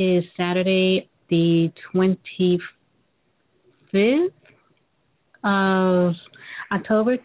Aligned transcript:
is 0.00 0.24
Saturday, 0.34 1.08
the 1.28 1.70
25th 1.94 2.58
of 5.44 6.14
October 6.72 7.18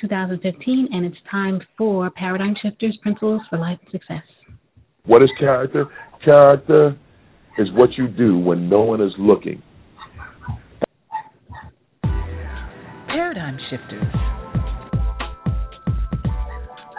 2015, 0.00 0.88
and 0.92 1.04
it's 1.04 1.16
time 1.28 1.60
for 1.76 2.08
Paradigm 2.10 2.54
Shifters 2.62 2.96
Principles 3.02 3.42
for 3.50 3.58
Life 3.58 3.80
and 3.82 3.90
Success. 3.90 4.22
What 5.06 5.24
is 5.24 5.30
character? 5.40 5.86
Character 6.24 6.96
is 7.58 7.66
what 7.72 7.90
you 7.98 8.06
do 8.06 8.38
when 8.38 8.68
no 8.68 8.82
one 8.82 9.00
is 9.00 9.12
looking. 9.18 9.60
Paradigm 13.08 13.58
Shifters 13.70 14.14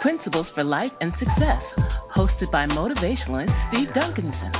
Principles 0.02 0.46
for 0.54 0.62
Life 0.62 0.92
and 1.00 1.12
Success, 1.18 1.62
hosted 2.18 2.50
by 2.50 2.66
motivationalist 2.66 3.54
Steve 3.68 3.94
Duncanson. 3.94 4.50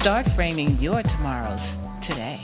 Start 0.00 0.26
framing 0.34 0.76
your 0.80 1.00
tomorrows 1.00 1.60
today. 2.08 2.40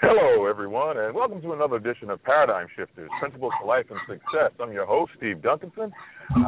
Hello, 0.00 0.46
everyone, 0.46 0.98
and 0.98 1.14
welcome 1.14 1.40
to 1.40 1.52
another 1.52 1.76
edition 1.76 2.10
of 2.10 2.20
Paradigm 2.24 2.66
Shifters 2.74 3.08
Principles 3.20 3.52
for 3.60 3.68
Life 3.68 3.86
and 3.90 4.00
Success. 4.08 4.50
I'm 4.60 4.72
your 4.72 4.86
host, 4.86 5.12
Steve 5.18 5.36
Duncanson. 5.36 5.92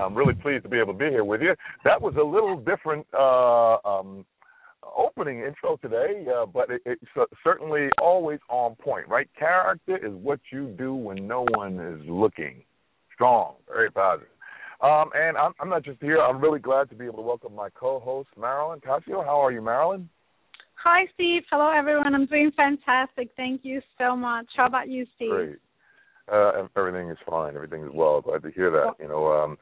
I'm 0.03 0.17
really 0.17 0.35
pleased 0.35 0.65
to 0.65 0.69
be 0.69 0.81
able 0.81 0.95
to 0.95 0.99
be 0.99 1.11
here 1.11 1.25
with 1.25 1.43
you. 1.43 1.55
That 1.85 2.03
was 2.03 2.17
a 2.17 2.25
little 2.25 2.57
different 2.57 3.07
uh, 3.17 3.77
um, 3.89 4.27
opening 4.97 5.41
intro 5.41 5.77
today, 5.77 6.27
uh, 6.35 6.47
but 6.47 6.71
it, 6.71 6.83
it's 6.85 7.31
certainly 7.43 7.89
always 8.01 8.41
on 8.49 8.75
point, 8.77 9.09
right? 9.09 9.29
Character 9.39 9.97
is 9.97 10.13
what 10.13 10.41
you 10.53 10.75
do 10.79 10.95
when 10.95 11.27
no 11.27 11.47
one 11.55 11.79
is 11.79 12.01
looking. 12.09 12.63
Strong, 13.15 13.55
very 13.73 13.91
positive. 13.91 14.29
Um, 14.81 15.11
and 15.15 15.37
I'm, 15.37 15.53
I'm 15.61 15.69
not 15.69 15.85
just 15.85 16.01
here. 16.03 16.19
I'm 16.19 16.41
really 16.41 16.59
glad 16.59 16.91
to 16.91 16.97
be 16.97 17.05
able 17.05 17.17
to 17.17 17.23
welcome 17.23 17.55
my 17.55 17.71
co-host, 17.71 18.29
Marilyn 18.39 18.81
Ocasio. 18.81 19.25
How 19.25 19.43
are 19.45 19.53
you, 19.53 19.63
Marilyn? 19.63 20.09
Hi, 20.83 21.07
Steve. 21.15 21.43
Hello, 21.51 21.71
everyone. 21.71 22.15
I'm 22.15 22.27
doing 22.27 22.51
fantastic. 22.57 23.31
Thank 23.37 23.61
you 23.65 23.81
so 23.99 24.15
much. 24.15 24.47
How 24.57 24.67
about 24.67 24.89
you, 24.89 25.07
Steve? 25.17 25.31
Great. 25.31 25.57
Uh, 26.31 26.67
everything 26.77 27.09
is 27.09 27.19
fine. 27.29 27.55
Everything 27.55 27.85
is 27.85 27.91
well. 27.95 28.21
Glad 28.21 28.43
to 28.43 28.51
hear 28.51 28.71
that. 28.71 28.93
You 29.01 29.09
know, 29.09 29.27
um, 29.29 29.57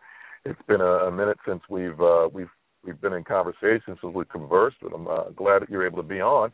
it's 0.44 0.61
been 0.66 0.81
a, 0.81 1.06
a 1.06 1.12
minute 1.12 1.37
since 1.47 1.61
we've 1.69 2.00
uh, 2.00 2.28
we've 2.32 2.50
we've 2.84 3.00
been 3.00 3.12
in 3.12 3.25
conversation 3.25 3.97
since 4.00 4.15
we 4.15 4.25
conversed, 4.26 4.76
but 4.82 4.93
I'm 4.94 5.06
uh, 5.06 5.31
glad 5.37 5.62
that 5.62 5.70
you're 5.70 5.87
able 5.87 6.03
to 6.03 6.09
be 6.09 6.20
on. 6.20 6.53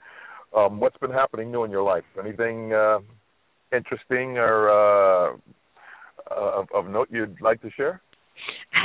Um, 0.57 0.81
what's 0.81 0.97
been 0.99 1.11
happening 1.11 1.51
new 1.51 1.65
in 1.65 1.71
your 1.71 1.83
life? 1.83 2.05
Anything 2.19 2.73
uh, 2.73 2.99
interesting 3.73 4.39
or 4.39 4.71
uh, 4.71 5.37
of, 6.31 6.67
of 6.75 6.87
note 6.89 7.09
you'd 7.11 7.41
like 7.41 7.61
to 7.63 7.71
share? 7.71 8.01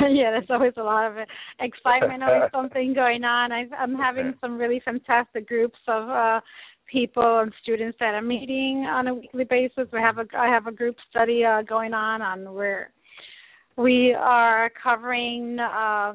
yeah, 0.10 0.30
there's 0.30 0.50
always 0.50 0.72
a 0.76 0.82
lot 0.82 1.10
of 1.10 1.16
excitement, 1.60 2.22
always 2.22 2.50
something 2.52 2.94
going 2.94 3.24
on. 3.24 3.52
I've, 3.52 3.72
I'm 3.78 3.94
having 3.94 4.34
some 4.40 4.58
really 4.58 4.82
fantastic 4.84 5.48
groups 5.48 5.78
of 5.88 6.08
uh, 6.08 6.40
people 6.90 7.40
and 7.40 7.52
students 7.62 7.96
that 8.00 8.14
are 8.14 8.22
meeting 8.22 8.86
on 8.88 9.08
a 9.08 9.14
weekly 9.14 9.44
basis. 9.44 9.88
We 9.92 10.00
have 10.00 10.18
a 10.18 10.24
I 10.36 10.48
have 10.48 10.66
a 10.66 10.72
group 10.72 10.96
study 11.10 11.44
uh, 11.44 11.62
going 11.62 11.94
on 11.94 12.20
on 12.20 12.52
where 12.54 12.90
we 13.76 14.14
are 14.18 14.70
covering 14.82 15.58
uh, 15.58 16.14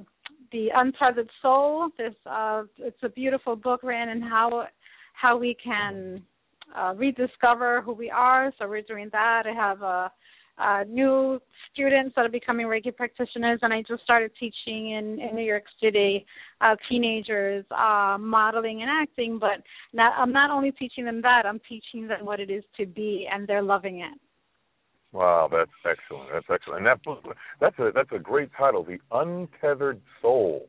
the 0.51 0.69
untethered 0.75 1.29
soul. 1.41 1.89
This 1.97 2.13
uh, 2.25 2.63
it's 2.77 3.01
a 3.03 3.09
beautiful 3.09 3.55
book 3.55 3.81
written 3.83 4.09
and 4.09 4.23
how 4.23 4.67
how 5.13 5.37
we 5.37 5.55
can 5.61 6.23
uh, 6.75 6.93
rediscover 6.95 7.81
who 7.81 7.93
we 7.93 8.09
are. 8.09 8.53
So 8.57 8.67
we're 8.67 8.81
doing 8.81 9.09
that. 9.11 9.43
I 9.45 9.53
have 9.53 9.81
a 9.81 10.11
uh, 10.59 10.83
new 10.89 11.41
students 11.71 12.13
that 12.15 12.25
are 12.25 12.29
becoming 12.29 12.65
Reiki 12.65 12.93
practitioners, 12.95 13.59
and 13.61 13.73
I 13.73 13.81
just 13.87 14.03
started 14.03 14.31
teaching 14.39 14.91
in, 14.91 15.19
in 15.19 15.35
New 15.35 15.43
York 15.43 15.63
City 15.81 16.25
uh, 16.59 16.75
teenagers 16.89 17.65
uh, 17.71 18.17
modeling 18.19 18.81
and 18.81 18.91
acting. 18.91 19.39
But 19.39 19.63
not, 19.93 20.13
I'm 20.17 20.33
not 20.33 20.51
only 20.51 20.71
teaching 20.71 21.05
them 21.05 21.21
that; 21.21 21.45
I'm 21.45 21.61
teaching 21.67 22.07
them 22.07 22.25
what 22.25 22.39
it 22.39 22.49
is 22.49 22.63
to 22.77 22.85
be, 22.85 23.27
and 23.31 23.47
they're 23.47 23.61
loving 23.61 24.01
it. 24.01 24.19
Wow, 25.11 25.49
that's 25.51 25.71
excellent. 25.85 26.29
That's 26.31 26.45
excellent. 26.51 26.79
And 26.79 26.87
that 26.87 27.03
book, 27.03 27.23
that's 27.59 27.77
a 27.79 27.91
that's 27.93 28.11
a 28.11 28.19
great 28.19 28.49
title, 28.57 28.83
The 28.83 28.99
Untethered 29.11 29.99
Soul, 30.21 30.67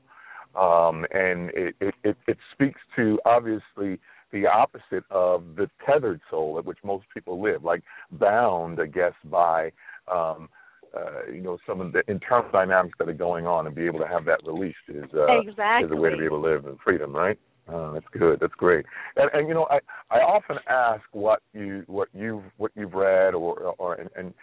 um, 0.59 1.05
and 1.13 1.51
it, 1.51 1.75
it 1.81 1.95
it 2.05 2.17
it 2.27 2.39
speaks 2.55 2.81
to 2.97 3.19
obviously 3.27 4.01
the 4.33 4.47
opposite 4.47 5.05
of 5.11 5.57
the 5.57 5.69
tethered 5.85 6.21
soul 6.31 6.57
at 6.59 6.65
which 6.65 6.79
most 6.85 7.05
people 7.13 7.43
live, 7.43 7.65
like 7.65 7.83
bound, 8.13 8.81
I 8.81 8.87
guess, 8.87 9.13
by 9.25 9.73
um, 10.11 10.49
uh, 10.97 11.31
you 11.31 11.43
know 11.43 11.59
some 11.67 11.81
of 11.81 11.93
the 11.93 12.03
internal 12.09 12.51
dynamics 12.51 12.97
that 12.99 13.09
are 13.09 13.15
going 13.15 13.47
on, 13.47 13.67
and 13.67 13.75
be 13.75 13.85
able 13.85 14.01
to 14.01 14.07
have 14.07 14.25
that 14.25 14.41
released 14.47 14.79
is 14.89 15.05
uh, 15.15 15.41
exactly. 15.41 15.87
is 15.87 15.93
a 15.93 16.01
way 16.01 16.11
to 16.11 16.17
be 16.17 16.25
able 16.25 16.41
to 16.41 16.49
live 16.49 16.65
in 16.65 16.79
freedom, 16.83 17.15
right? 17.15 17.39
Oh, 17.73 17.93
that's 17.93 18.07
good. 18.13 18.41
That's 18.41 18.55
great. 18.55 18.85
And, 19.17 19.31
and 19.33 19.49
you 19.49 19.55
know, 19.55 19.67
I 19.71 19.79
I 20.11 20.19
often 20.19 20.57
ask 20.69 21.03
what 21.13 21.41
you 21.53 21.85
what 21.87 22.09
you've 22.13 22.45
what 22.57 22.73
you've 22.75 22.95
read 22.95 23.35
or 23.35 23.75
or 23.79 23.95
and, 23.95 24.11
and 24.17 24.35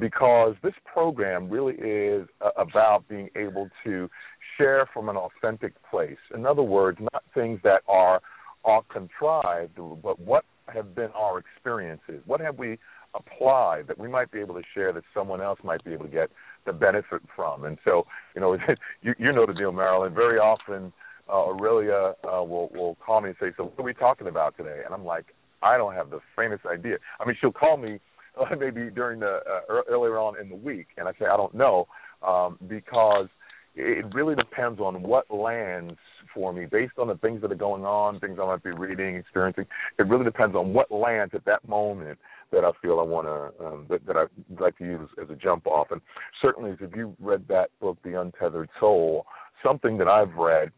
because 0.00 0.54
this 0.62 0.74
program 0.90 1.48
really 1.50 1.74
is 1.74 2.26
about 2.56 3.06
being 3.08 3.28
able 3.36 3.68
to 3.84 4.08
share 4.56 4.88
from 4.92 5.08
an 5.08 5.16
authentic 5.16 5.74
place. 5.90 6.16
In 6.34 6.46
other 6.46 6.62
words, 6.62 6.98
not 7.12 7.22
things 7.34 7.60
that 7.64 7.82
are 7.88 8.20
are 8.64 8.82
contrived, 8.92 9.78
but 10.02 10.18
what 10.18 10.44
have 10.68 10.94
been 10.94 11.10
our 11.14 11.38
experiences? 11.38 12.22
What 12.26 12.40
have 12.40 12.58
we 12.58 12.78
applied 13.14 13.86
that 13.88 13.98
we 13.98 14.08
might 14.08 14.30
be 14.30 14.40
able 14.40 14.54
to 14.54 14.62
share 14.74 14.92
that 14.92 15.04
someone 15.14 15.40
else 15.40 15.58
might 15.62 15.82
be 15.84 15.92
able 15.92 16.04
to 16.04 16.10
get 16.10 16.30
the 16.66 16.72
benefit 16.72 17.22
from? 17.34 17.64
And 17.64 17.78
so, 17.84 18.06
you 18.34 18.40
know, 18.40 18.56
you, 19.02 19.14
you 19.18 19.32
know 19.32 19.46
the 19.46 19.54
deal, 19.54 19.72
Marilyn. 19.72 20.14
Very 20.14 20.38
often, 20.38 20.92
uh, 21.28 21.48
Aurelia 21.48 22.14
uh, 22.24 22.42
will 22.42 22.70
will 22.74 22.96
call 23.04 23.20
me 23.20 23.30
and 23.30 23.36
say, 23.40 23.52
"So 23.56 23.64
what 23.64 23.78
are 23.78 23.82
we 23.82 23.94
talking 23.94 24.26
about 24.26 24.56
today?" 24.56 24.82
And 24.84 24.94
I'm 24.94 25.04
like, 25.04 25.26
"I 25.62 25.76
don't 25.76 25.94
have 25.94 26.10
the 26.10 26.20
faintest 26.36 26.66
idea." 26.66 26.96
I 27.20 27.26
mean, 27.26 27.36
she'll 27.40 27.52
call 27.52 27.76
me 27.76 28.00
uh, 28.40 28.54
maybe 28.56 28.90
during 28.90 29.20
the 29.20 29.40
uh, 29.48 29.82
earlier 29.88 30.18
on 30.18 30.40
in 30.40 30.48
the 30.48 30.56
week, 30.56 30.88
and 30.96 31.08
I 31.08 31.12
say, 31.12 31.26
"I 31.26 31.36
don't 31.36 31.54
know," 31.54 31.86
um, 32.26 32.58
because 32.68 33.28
it 33.74 34.04
really 34.12 34.34
depends 34.34 34.80
on 34.80 35.02
what 35.02 35.30
lands 35.30 35.94
for 36.34 36.52
me 36.52 36.66
based 36.66 36.94
on 36.98 37.08
the 37.08 37.16
things 37.16 37.40
that 37.42 37.52
are 37.52 37.56
going 37.56 37.84
on, 37.84 38.18
things 38.20 38.38
I 38.40 38.46
might 38.46 38.62
be 38.62 38.70
reading, 38.70 39.16
experiencing. 39.16 39.66
It 39.98 40.08
really 40.08 40.24
depends 40.24 40.56
on 40.56 40.72
what 40.72 40.90
lands 40.90 41.34
at 41.34 41.44
that 41.44 41.66
moment 41.68 42.18
that 42.50 42.64
I 42.64 42.70
feel 42.82 42.98
I 42.98 43.02
want 43.02 43.26
to 43.26 43.66
um, 43.66 43.86
that, 43.88 44.06
that 44.06 44.16
I'd 44.16 44.60
like 44.60 44.76
to 44.78 44.84
use 44.84 45.08
as 45.22 45.30
a 45.30 45.34
jump 45.34 45.66
off. 45.66 45.88
And 45.90 46.00
certainly, 46.40 46.72
if 46.72 46.96
you 46.96 47.14
read 47.20 47.46
that 47.48 47.70
book, 47.80 47.98
The 48.02 48.20
Untethered 48.20 48.70
Soul, 48.80 49.26
something 49.64 49.98
that 49.98 50.08
I've 50.08 50.34
read, 50.34 50.70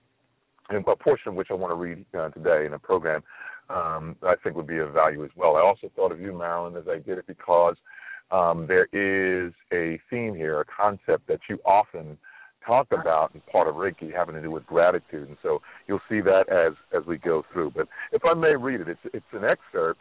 and 0.71 0.85
a 0.87 0.97
portion 0.97 1.31
of 1.31 1.35
which 1.35 1.49
I 1.51 1.55
want 1.55 1.73
to 1.73 1.75
read 1.75 2.05
uh, 2.17 2.29
today 2.31 2.67
in 2.67 2.73
a 2.73 2.79
program, 2.79 3.23
um, 3.69 4.17
I 4.23 4.35
think 4.43 4.57
would 4.57 4.67
be 4.67 4.79
of 4.79 4.93
value 4.93 5.25
as 5.25 5.31
well. 5.37 5.57
I 5.57 5.61
also 5.61 5.91
thought 5.95 6.13
of 6.13 6.21
you, 6.21 6.33
Marilyn, 6.33 6.77
as 6.77 6.89
I 6.89 6.99
did 6.99 7.19
it 7.19 7.27
because 7.27 7.77
um, 8.31 8.67
there 8.67 8.87
is 8.93 9.53
a 9.73 10.01
theme 10.09 10.35
here, 10.35 10.61
a 10.61 10.65
concept 10.65 11.27
that 11.29 11.41
you 11.49 11.59
often 11.65 12.17
talk 12.65 12.87
about 12.93 13.33
and 13.33 13.45
part 13.47 13.69
of 13.69 13.75
Reiki 13.75 14.13
having 14.15 14.35
to 14.35 14.43
do 14.43 14.51
with 14.51 14.67
gratitude. 14.67 15.29
And 15.29 15.37
so 15.43 15.61
you'll 15.89 16.01
see 16.09 16.21
that 16.21 16.49
as 16.49 16.75
as 16.97 17.07
we 17.07 17.19
go 17.19 17.45
through. 17.53 17.73
But 17.75 17.89
if 18.13 18.23
I 18.25 18.35
may 18.35 18.55
read 18.55 18.81
it, 18.81 18.89
it's 18.89 19.01
it's 19.15 19.25
an 19.33 19.45
excerpt 19.45 20.01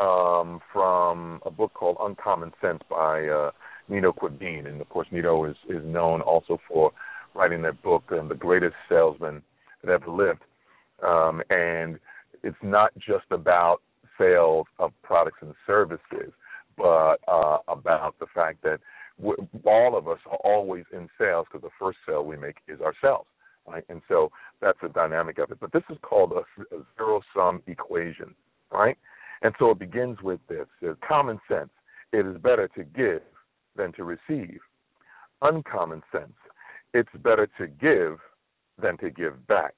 um, 0.00 0.60
from 0.72 1.40
a 1.46 1.50
book 1.50 1.72
called 1.74 1.96
Uncommon 2.00 2.52
Sense 2.60 2.80
by 2.88 3.26
uh, 3.26 3.50
Nino 3.88 4.12
Quaddin, 4.12 4.66
and 4.66 4.80
of 4.80 4.88
course 4.88 5.08
Nino 5.12 5.44
is 5.44 5.56
is 5.68 5.84
known 5.84 6.20
also 6.20 6.58
for 6.66 6.90
writing 7.34 7.62
that 7.62 7.82
book, 7.82 8.04
um, 8.12 8.28
The 8.28 8.34
Greatest 8.34 8.76
Salesman 8.88 9.42
That 9.86 10.08
Lived. 10.08 10.42
Um, 11.02 11.42
and 11.50 11.98
it's 12.42 12.56
not 12.62 12.92
just 12.98 13.24
about 13.30 13.78
sales 14.18 14.66
of 14.78 14.92
products 15.02 15.38
and 15.40 15.54
services, 15.66 16.32
but 16.76 17.16
uh, 17.28 17.58
about 17.68 18.18
the 18.18 18.26
fact 18.34 18.62
that 18.62 18.80
all 19.64 19.96
of 19.96 20.08
us 20.08 20.18
are 20.30 20.38
always 20.44 20.84
in 20.92 21.08
sales 21.18 21.46
because 21.50 21.62
the 21.62 21.74
first 21.78 21.98
sale 22.06 22.24
we 22.24 22.36
make 22.36 22.56
is 22.68 22.80
ourselves, 22.80 23.28
right? 23.66 23.84
And 23.88 24.02
so 24.08 24.30
that's 24.60 24.78
the 24.82 24.88
dynamic 24.88 25.38
of 25.38 25.50
it. 25.50 25.58
But 25.60 25.72
this 25.72 25.84
is 25.90 25.96
called 26.02 26.32
a, 26.32 26.74
a 26.74 26.80
zero 26.96 27.20
sum 27.34 27.62
equation, 27.66 28.34
right? 28.72 28.96
And 29.42 29.54
so 29.58 29.70
it 29.70 29.78
begins 29.78 30.18
with 30.22 30.40
this: 30.48 30.66
common 31.06 31.38
sense. 31.48 31.70
It 32.12 32.26
is 32.26 32.36
better 32.38 32.68
to 32.76 32.84
give 32.84 33.22
than 33.76 33.92
to 33.92 34.04
receive. 34.04 34.60
Uncommon 35.42 36.02
sense. 36.12 36.32
It's 36.92 37.10
better 37.22 37.48
to 37.58 37.66
give 37.66 38.18
than 38.80 38.96
to 38.98 39.10
give 39.10 39.46
back. 39.46 39.74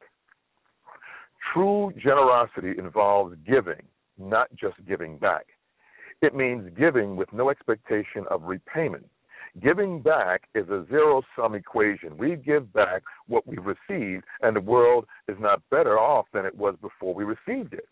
True 1.53 1.93
generosity 1.97 2.75
involves 2.79 3.37
giving, 3.47 3.83
not 4.19 4.49
just 4.57 4.77
giving 4.87 5.19
back. 5.19 5.47
It 6.23 6.35
means 6.35 6.71
giving 6.79 7.17
with 7.17 7.33
no 7.33 7.51
expectation 7.51 8.25
of 8.31 8.43
repayment. 8.43 9.07
Giving 9.63 10.03
back 10.03 10.49
is 10.55 10.69
a 10.69 10.85
zero 10.89 11.23
sum 11.35 11.55
equation. 11.55 12.17
We 12.19 12.37
give 12.37 12.73
back 12.73 13.03
what 13.27 13.47
we 13.47 13.57
received, 13.59 14.25
and 14.43 14.55
the 14.55 14.61
world 14.61 15.07
is 15.29 15.37
not 15.41 15.63
better 15.71 15.99
off 15.99 16.27
than 16.33 16.45
it 16.45 16.55
was 16.55 16.75
before 16.83 17.15
we 17.15 17.25
received 17.25 17.73
it. 17.73 17.89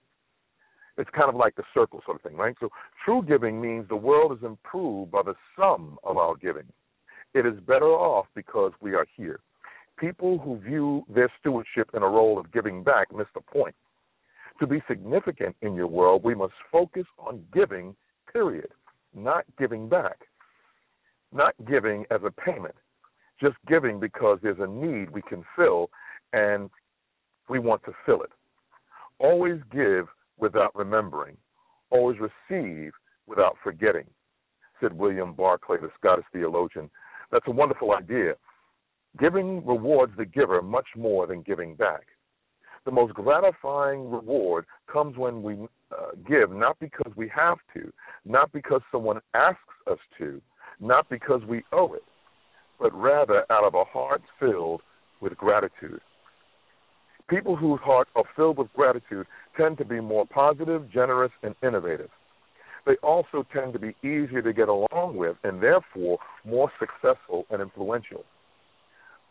It's 0.96 1.10
kind 1.10 1.28
of 1.28 1.36
like 1.36 1.56
the 1.56 1.64
circle 1.72 2.00
sort 2.04 2.16
of 2.16 2.22
thing, 2.22 2.36
right? 2.36 2.54
So 2.60 2.68
true 3.04 3.24
giving 3.26 3.60
means 3.60 3.88
the 3.88 3.96
world 3.96 4.32
is 4.32 4.44
improved 4.44 5.10
by 5.10 5.22
the 5.22 5.34
sum 5.56 5.98
of 6.04 6.16
our 6.18 6.36
giving. 6.36 6.70
It 7.34 7.46
is 7.46 7.58
better 7.66 7.86
off 7.86 8.26
because 8.34 8.72
we 8.80 8.94
are 8.94 9.06
here. 9.16 9.40
People 9.98 10.38
who 10.38 10.58
view 10.58 11.04
their 11.08 11.30
stewardship 11.40 11.90
in 11.94 12.02
a 12.02 12.08
role 12.08 12.38
of 12.38 12.52
giving 12.52 12.82
back 12.82 13.14
miss 13.14 13.26
the 13.34 13.40
point. 13.40 13.74
To 14.60 14.66
be 14.66 14.82
significant 14.88 15.56
in 15.62 15.74
your 15.74 15.86
world, 15.86 16.22
we 16.24 16.34
must 16.34 16.54
focus 16.70 17.04
on 17.18 17.44
giving, 17.52 17.94
period, 18.32 18.68
not 19.14 19.44
giving 19.58 19.88
back. 19.88 20.18
Not 21.32 21.54
giving 21.68 22.04
as 22.12 22.20
a 22.24 22.30
payment, 22.30 22.76
just 23.40 23.56
giving 23.66 23.98
because 23.98 24.38
there's 24.42 24.60
a 24.60 24.66
need 24.66 25.10
we 25.10 25.22
can 25.22 25.44
fill 25.56 25.90
and 26.32 26.70
we 27.48 27.58
want 27.58 27.82
to 27.84 27.92
fill 28.06 28.22
it. 28.22 28.30
Always 29.18 29.60
give 29.72 30.06
without 30.38 30.74
remembering, 30.76 31.36
always 31.90 32.18
receive 32.20 32.92
without 33.26 33.56
forgetting, 33.62 34.06
said 34.80 34.92
William 34.92 35.32
Barclay, 35.32 35.78
the 35.80 35.90
Scottish 35.98 36.24
theologian. 36.32 36.88
That's 37.32 37.46
a 37.48 37.52
wonderful 37.52 37.92
idea. 37.92 38.34
Giving 39.18 39.64
rewards 39.64 40.12
the 40.16 40.24
giver 40.24 40.60
much 40.62 40.88
more 40.96 41.26
than 41.26 41.42
giving 41.42 41.74
back. 41.74 42.06
The 42.84 42.90
most 42.90 43.14
gratifying 43.14 44.10
reward 44.10 44.66
comes 44.92 45.16
when 45.16 45.42
we 45.42 45.54
uh, 45.90 46.10
give 46.28 46.50
not 46.50 46.78
because 46.80 47.12
we 47.16 47.30
have 47.34 47.58
to, 47.74 47.92
not 48.24 48.52
because 48.52 48.82
someone 48.92 49.20
asks 49.34 49.60
us 49.90 49.98
to, 50.18 50.40
not 50.80 51.08
because 51.08 51.40
we 51.48 51.62
owe 51.72 51.94
it, 51.94 52.02
but 52.78 52.92
rather 52.92 53.46
out 53.50 53.64
of 53.64 53.74
a 53.74 53.84
heart 53.84 54.22
filled 54.38 54.82
with 55.20 55.36
gratitude. 55.36 56.00
People 57.28 57.56
whose 57.56 57.80
hearts 57.82 58.10
are 58.16 58.24
filled 58.36 58.58
with 58.58 58.72
gratitude 58.74 59.26
tend 59.56 59.78
to 59.78 59.84
be 59.84 60.00
more 60.00 60.26
positive, 60.26 60.90
generous, 60.92 61.32
and 61.42 61.54
innovative. 61.62 62.10
They 62.84 62.96
also 63.02 63.46
tend 63.50 63.72
to 63.72 63.78
be 63.78 63.96
easier 64.02 64.42
to 64.42 64.52
get 64.52 64.68
along 64.68 65.16
with 65.16 65.36
and 65.42 65.62
therefore 65.62 66.18
more 66.44 66.70
successful 66.78 67.46
and 67.50 67.62
influential. 67.62 68.24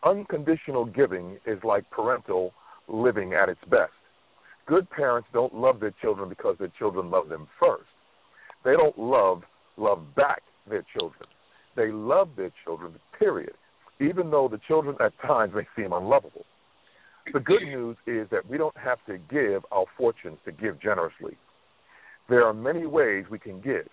Unconditional 0.04 0.84
giving 0.84 1.38
is 1.46 1.58
like 1.64 1.88
parental 1.90 2.52
living 2.88 3.32
at 3.32 3.48
its 3.48 3.60
best. 3.70 3.92
Good 4.66 4.88
parents 4.90 5.28
don't 5.32 5.54
love 5.54 5.80
their 5.80 5.94
children 6.02 6.28
because 6.28 6.56
their 6.58 6.72
children 6.78 7.10
love 7.10 7.28
them 7.28 7.46
first. 7.58 7.88
They 8.64 8.72
don't 8.72 8.98
love 8.98 9.42
love 9.76 10.14
back 10.14 10.42
their 10.68 10.84
children. 10.96 11.28
They 11.76 11.90
love 11.90 12.30
their 12.36 12.52
children, 12.64 12.94
period, 13.18 13.54
even 14.00 14.30
though 14.30 14.48
the 14.48 14.60
children 14.68 14.96
at 15.00 15.12
times 15.26 15.52
may 15.54 15.66
seem 15.76 15.92
unlovable. 15.92 16.44
The 17.32 17.40
good 17.40 17.62
news 17.62 17.96
is 18.06 18.28
that 18.30 18.48
we 18.48 18.58
don't 18.58 18.76
have 18.76 18.98
to 19.06 19.18
give 19.18 19.64
our 19.72 19.86
fortunes 19.96 20.38
to 20.44 20.52
give 20.52 20.80
generously. 20.80 21.36
There 22.28 22.44
are 22.44 22.54
many 22.54 22.86
ways 22.86 23.24
we 23.30 23.38
can 23.38 23.60
give, 23.60 23.88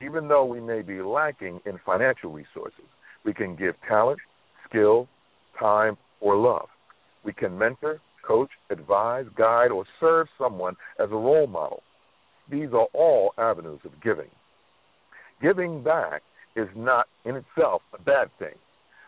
even 0.00 0.28
though 0.28 0.44
we 0.44 0.60
may 0.60 0.82
be 0.82 1.02
lacking 1.02 1.60
in 1.66 1.78
financial 1.84 2.32
resources. 2.32 2.86
We 3.24 3.34
can 3.34 3.56
give 3.56 3.74
talent, 3.88 4.18
skill, 4.68 5.08
time, 5.58 5.96
or 6.20 6.36
love. 6.36 6.68
We 7.24 7.32
can 7.32 7.58
mentor, 7.58 8.00
coach, 8.26 8.50
advise, 8.70 9.26
guide, 9.36 9.70
or 9.70 9.84
serve 10.00 10.26
someone 10.38 10.76
as 10.98 11.10
a 11.10 11.16
role 11.16 11.46
model. 11.46 11.82
These 12.50 12.68
are 12.72 12.86
all 12.94 13.32
avenues 13.38 13.80
of 13.84 13.92
giving. 14.02 14.30
Giving 15.42 15.82
back 15.82 16.22
is 16.54 16.68
not 16.74 17.06
in 17.24 17.36
itself 17.36 17.82
a 17.92 18.02
bad 18.02 18.28
thing. 18.38 18.54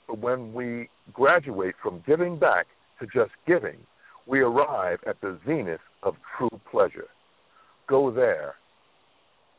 But 0.07 0.19
when 0.19 0.53
we 0.53 0.89
graduate 1.13 1.75
from 1.83 2.03
giving 2.07 2.39
back 2.39 2.67
to 3.01 3.07
just 3.07 3.33
giving, 3.47 3.79
we 4.27 4.41
arrive 4.41 4.99
at 5.07 5.21
the 5.21 5.39
zenith 5.47 5.81
of 6.03 6.15
true 6.37 6.61
pleasure. 6.71 7.09
Go 7.89 8.11
there 8.11 8.55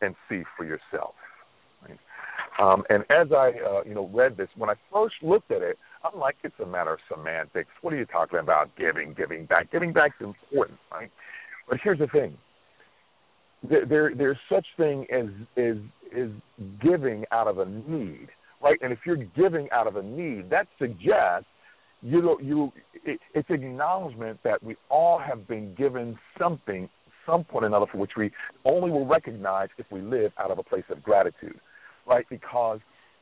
and 0.01 0.15
see 0.27 0.43
for 0.55 0.65
yourself. 0.65 1.15
Um, 2.59 2.83
and 2.89 3.03
as 3.09 3.31
I, 3.31 3.51
uh, 3.65 3.83
you 3.85 3.93
know, 3.95 4.09
read 4.13 4.35
this, 4.35 4.49
when 4.57 4.69
I 4.69 4.73
first 4.91 5.15
looked 5.21 5.49
at 5.51 5.61
it, 5.61 5.79
I'm 6.03 6.19
like, 6.19 6.35
it's 6.43 6.59
a 6.61 6.65
matter 6.65 6.93
of 6.93 6.99
semantics. 7.11 7.69
What 7.81 7.93
are 7.93 7.97
you 7.97 8.05
talking 8.05 8.39
about? 8.39 8.75
Giving, 8.77 9.13
giving 9.13 9.45
back. 9.45 9.71
Giving 9.71 9.93
back 9.93 10.11
is 10.19 10.27
important, 10.27 10.77
right? 10.91 11.09
But 11.69 11.77
here's 11.83 11.99
the 11.99 12.07
thing: 12.07 12.37
there, 13.67 13.85
there 13.85 14.15
there's 14.15 14.37
such 14.51 14.65
thing 14.75 15.05
as 15.11 15.27
is 15.55 15.77
is 16.11 16.31
giving 16.81 17.23
out 17.31 17.47
of 17.47 17.59
a 17.59 17.65
need, 17.65 18.27
right? 18.61 18.77
And 18.81 18.91
if 18.91 18.99
you're 19.05 19.15
giving 19.15 19.69
out 19.71 19.87
of 19.87 19.95
a 19.95 20.03
need, 20.03 20.49
that 20.49 20.67
suggests 20.77 21.47
you 22.01 22.21
know, 22.21 22.39
you 22.41 22.71
it, 23.05 23.19
it's 23.33 23.49
acknowledgement 23.49 24.39
that 24.43 24.61
we 24.63 24.75
all 24.89 25.19
have 25.19 25.47
been 25.47 25.75
given 25.75 26.17
something, 26.37 26.89
some 27.25 27.43
point 27.43 27.65
or 27.65 27.67
another, 27.67 27.85
for 27.91 27.97
which 27.97 28.11
we 28.17 28.31
only 28.65 28.89
will 28.91 29.05
recognize 29.05 29.69
if 29.77 29.85
we 29.91 30.01
live 30.01 30.31
out 30.37 30.51
of 30.51 30.59
a 30.59 30.63
place 30.63 30.83
of 30.89 31.03
gratitude, 31.03 31.59
right? 32.09 32.25
Because 32.29 32.79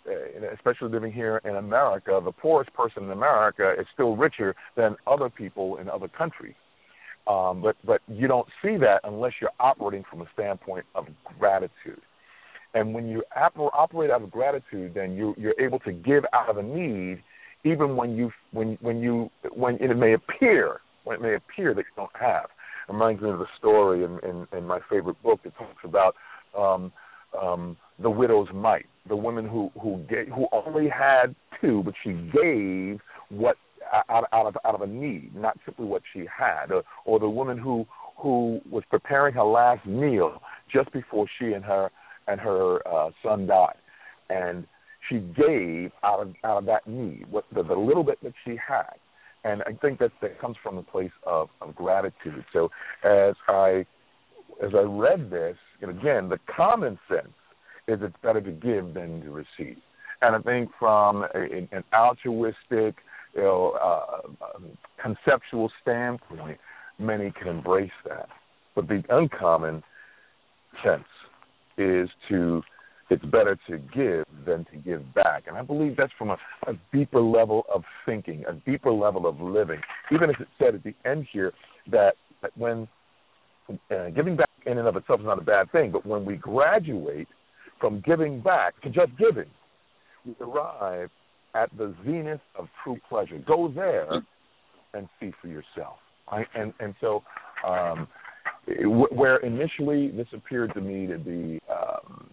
uh, 0.08 0.48
especially 0.56 0.90
living 0.90 1.12
here 1.12 1.42
in 1.44 1.58
America, 1.58 2.20
the 2.24 2.32
poorest 2.32 2.74
person 2.74 3.04
in 3.04 3.12
America 3.12 3.76
is 3.80 3.86
still 3.94 4.16
richer 4.16 4.56
than 4.76 4.96
other 5.06 5.30
people 5.30 5.78
in 5.78 5.90
other 5.90 6.08
countries. 6.08 6.56
Um, 7.28 7.62
but 7.62 7.76
but 7.84 8.02
you 8.08 8.28
don't 8.28 8.48
see 8.64 8.78
that 8.78 9.02
unless 9.04 9.34
you're 9.42 9.52
operating 9.60 10.06
from 10.10 10.22
a 10.22 10.26
standpoint 10.34 10.86
of 10.96 11.08
gratitude. 11.38 12.02
And 12.74 12.94
when 12.94 13.08
you 13.08 13.24
operate 13.36 14.12
out 14.12 14.22
of 14.22 14.32
gratitude, 14.32 14.94
then 14.94 15.14
you, 15.14 15.34
you're 15.38 15.60
able 15.60 15.80
to 15.80 15.92
give 15.92 16.24
out 16.34 16.50
of 16.50 16.58
a 16.58 16.64
need 16.64 17.22
even 17.66 17.98
when 17.98 18.16
you 18.16 18.32
when 18.52 18.78
when 18.82 19.02
you 19.02 19.30
when 19.54 19.76
it 19.76 19.94
may 19.98 20.14
appear 20.14 20.80
when 21.04 21.18
it 21.18 21.22
may 21.22 21.36
appear 21.36 21.74
that 21.74 21.82
you 21.82 21.96
don't 21.96 22.16
have. 22.20 22.46
It 22.88 22.94
reminds 22.94 23.22
me 23.22 23.30
of 23.30 23.40
the 23.40 23.48
story 23.58 24.04
in, 24.04 24.20
in, 24.20 24.48
in 24.58 24.66
my 24.66 24.80
favorite 24.90 25.22
book 25.24 25.42
that 25.44 25.58
talks 25.58 25.84
about 25.84 26.16
um, 26.58 26.92
um, 27.42 27.78
the 28.00 28.10
widow's 28.10 28.48
mite, 28.54 28.86
the 29.08 29.16
woman 29.16 29.48
who 29.48 29.72
who 29.82 30.04
gave, 30.10 30.28
who 30.28 30.48
only 30.52 30.90
had 30.90 31.36
two, 31.62 31.82
but 31.84 31.94
she 32.04 32.12
gave 32.12 33.00
what 33.30 33.58
out, 34.10 34.26
out 34.32 34.48
of 34.48 34.58
out 34.66 34.76
of 34.76 34.82
a 34.82 34.88
need, 34.88 35.36
not 35.36 35.58
simply 35.66 35.86
what 35.86 36.02
she 36.14 36.26
had, 36.26 36.72
or, 36.72 36.84
or 37.06 37.20
the 37.20 37.30
woman 37.30 37.58
who 37.58 37.86
who 38.18 38.60
was 38.70 38.84
preparing 38.90 39.34
her 39.34 39.44
last 39.44 39.86
meal 39.86 40.42
just 40.72 40.92
before 40.92 41.28
she 41.40 41.54
and 41.54 41.64
her 41.64 41.90
and 42.28 42.40
her 42.40 42.86
uh, 42.88 43.12
son 43.24 43.48
died, 43.48 43.78
and 44.30 44.68
she 45.10 45.20
gave 45.20 45.92
out 46.04 46.20
of 46.22 46.34
out 46.44 46.58
of 46.58 46.66
that 46.66 46.88
need, 46.88 47.26
what 47.30 47.46
the, 47.54 47.64
the 47.64 47.76
little 47.76 48.04
bit 48.04 48.20
that 48.24 48.34
she 48.46 48.56
had, 48.56 48.94
and 49.44 49.64
I 49.64 49.74
think 49.82 50.00
that 50.00 50.12
that 50.22 50.40
comes 50.40 50.58
from 50.62 50.78
a 50.78 50.84
place 50.84 51.12
of, 51.26 51.50
of 51.62 51.76
gratitude. 51.76 52.44
So 52.54 52.70
as 53.04 53.36
I 53.48 53.86
as 54.64 54.72
I 54.74 54.82
read 54.82 55.30
this, 55.30 55.56
and 55.82 55.92
again, 55.92 56.30
the 56.30 56.40
common 56.56 56.98
sense 57.10 57.34
is 57.88 58.00
it's 58.02 58.16
better 58.22 58.42
to 58.42 58.52
give 58.52 58.94
than 58.94 59.22
to 59.22 59.32
receive, 59.32 59.78
and 60.22 60.36
I 60.36 60.40
think 60.40 60.70
from 60.80 61.24
a, 61.24 61.68
an 61.72 61.84
altruistic, 61.94 62.96
you 63.36 63.42
know, 63.42 63.78
uh, 63.82 64.28
um, 64.56 64.78
conceptual 65.02 65.72
standpoint, 65.82 66.58
many 67.00 67.32
can 67.32 67.48
embrace 67.48 67.92
that. 68.08 68.28
But 68.76 68.88
the 68.88 69.04
uncommon 69.10 69.84
sense 70.84 71.04
is 71.78 72.10
to 72.30 72.62
it's 73.10 73.24
better 73.26 73.58
to 73.70 73.78
give 73.78 74.26
than 74.46 74.66
to 74.66 74.78
give 74.78 75.14
back. 75.14 75.44
And 75.48 75.56
I 75.58 75.62
believe 75.62 75.96
that's 75.96 76.12
from 76.18 76.32
a, 76.32 76.38
a 76.68 76.74
deeper 76.94 77.22
level 77.22 77.64
of 77.74 77.84
thinking, 78.06 78.44
a 78.48 78.54
deeper 78.70 78.92
level 78.92 79.26
of 79.26 79.40
living. 79.40 79.80
Even 80.12 80.30
as 80.30 80.36
it 80.40 80.48
said 80.60 80.76
at 80.76 80.84
the 80.84 80.94
end 81.06 81.26
here 81.32 81.54
that, 81.90 82.16
that 82.42 82.52
when 82.58 82.88
uh, 83.92 84.10
giving 84.10 84.36
back 84.36 84.50
in 84.66 84.78
and 84.78 84.88
of 84.88 84.96
itself 84.98 85.22
is 85.22 85.26
not 85.26 85.40
a 85.40 85.44
bad 85.44 85.72
thing, 85.72 85.92
but 85.92 86.06
when 86.06 86.26
we 86.26 86.36
graduate 86.36 87.28
from 87.80 88.02
giving 88.06 88.42
back 88.42 88.80
to 88.82 88.90
just 88.90 89.12
giving, 89.18 89.50
we 90.26 90.36
arrive 90.42 91.10
at 91.56 91.76
the 91.78 91.94
zenith 92.06 92.42
of 92.58 92.68
true 92.84 92.98
pleasure. 93.10 93.40
Go 93.48 93.72
there 93.74 94.22
and 94.94 95.08
see 95.20 95.32
for 95.42 95.48
yourself. 95.48 95.98
I, 96.30 96.44
and 96.56 96.74
and 96.80 96.94
so 97.00 97.24
um, 97.66 98.08
where 99.12 99.38
initially 99.38 100.10
this 100.10 100.28
appeared 100.34 100.74
to 100.74 100.82
me 100.82 101.08
to 101.08 101.18
be 101.18 101.60
um, 101.72 102.30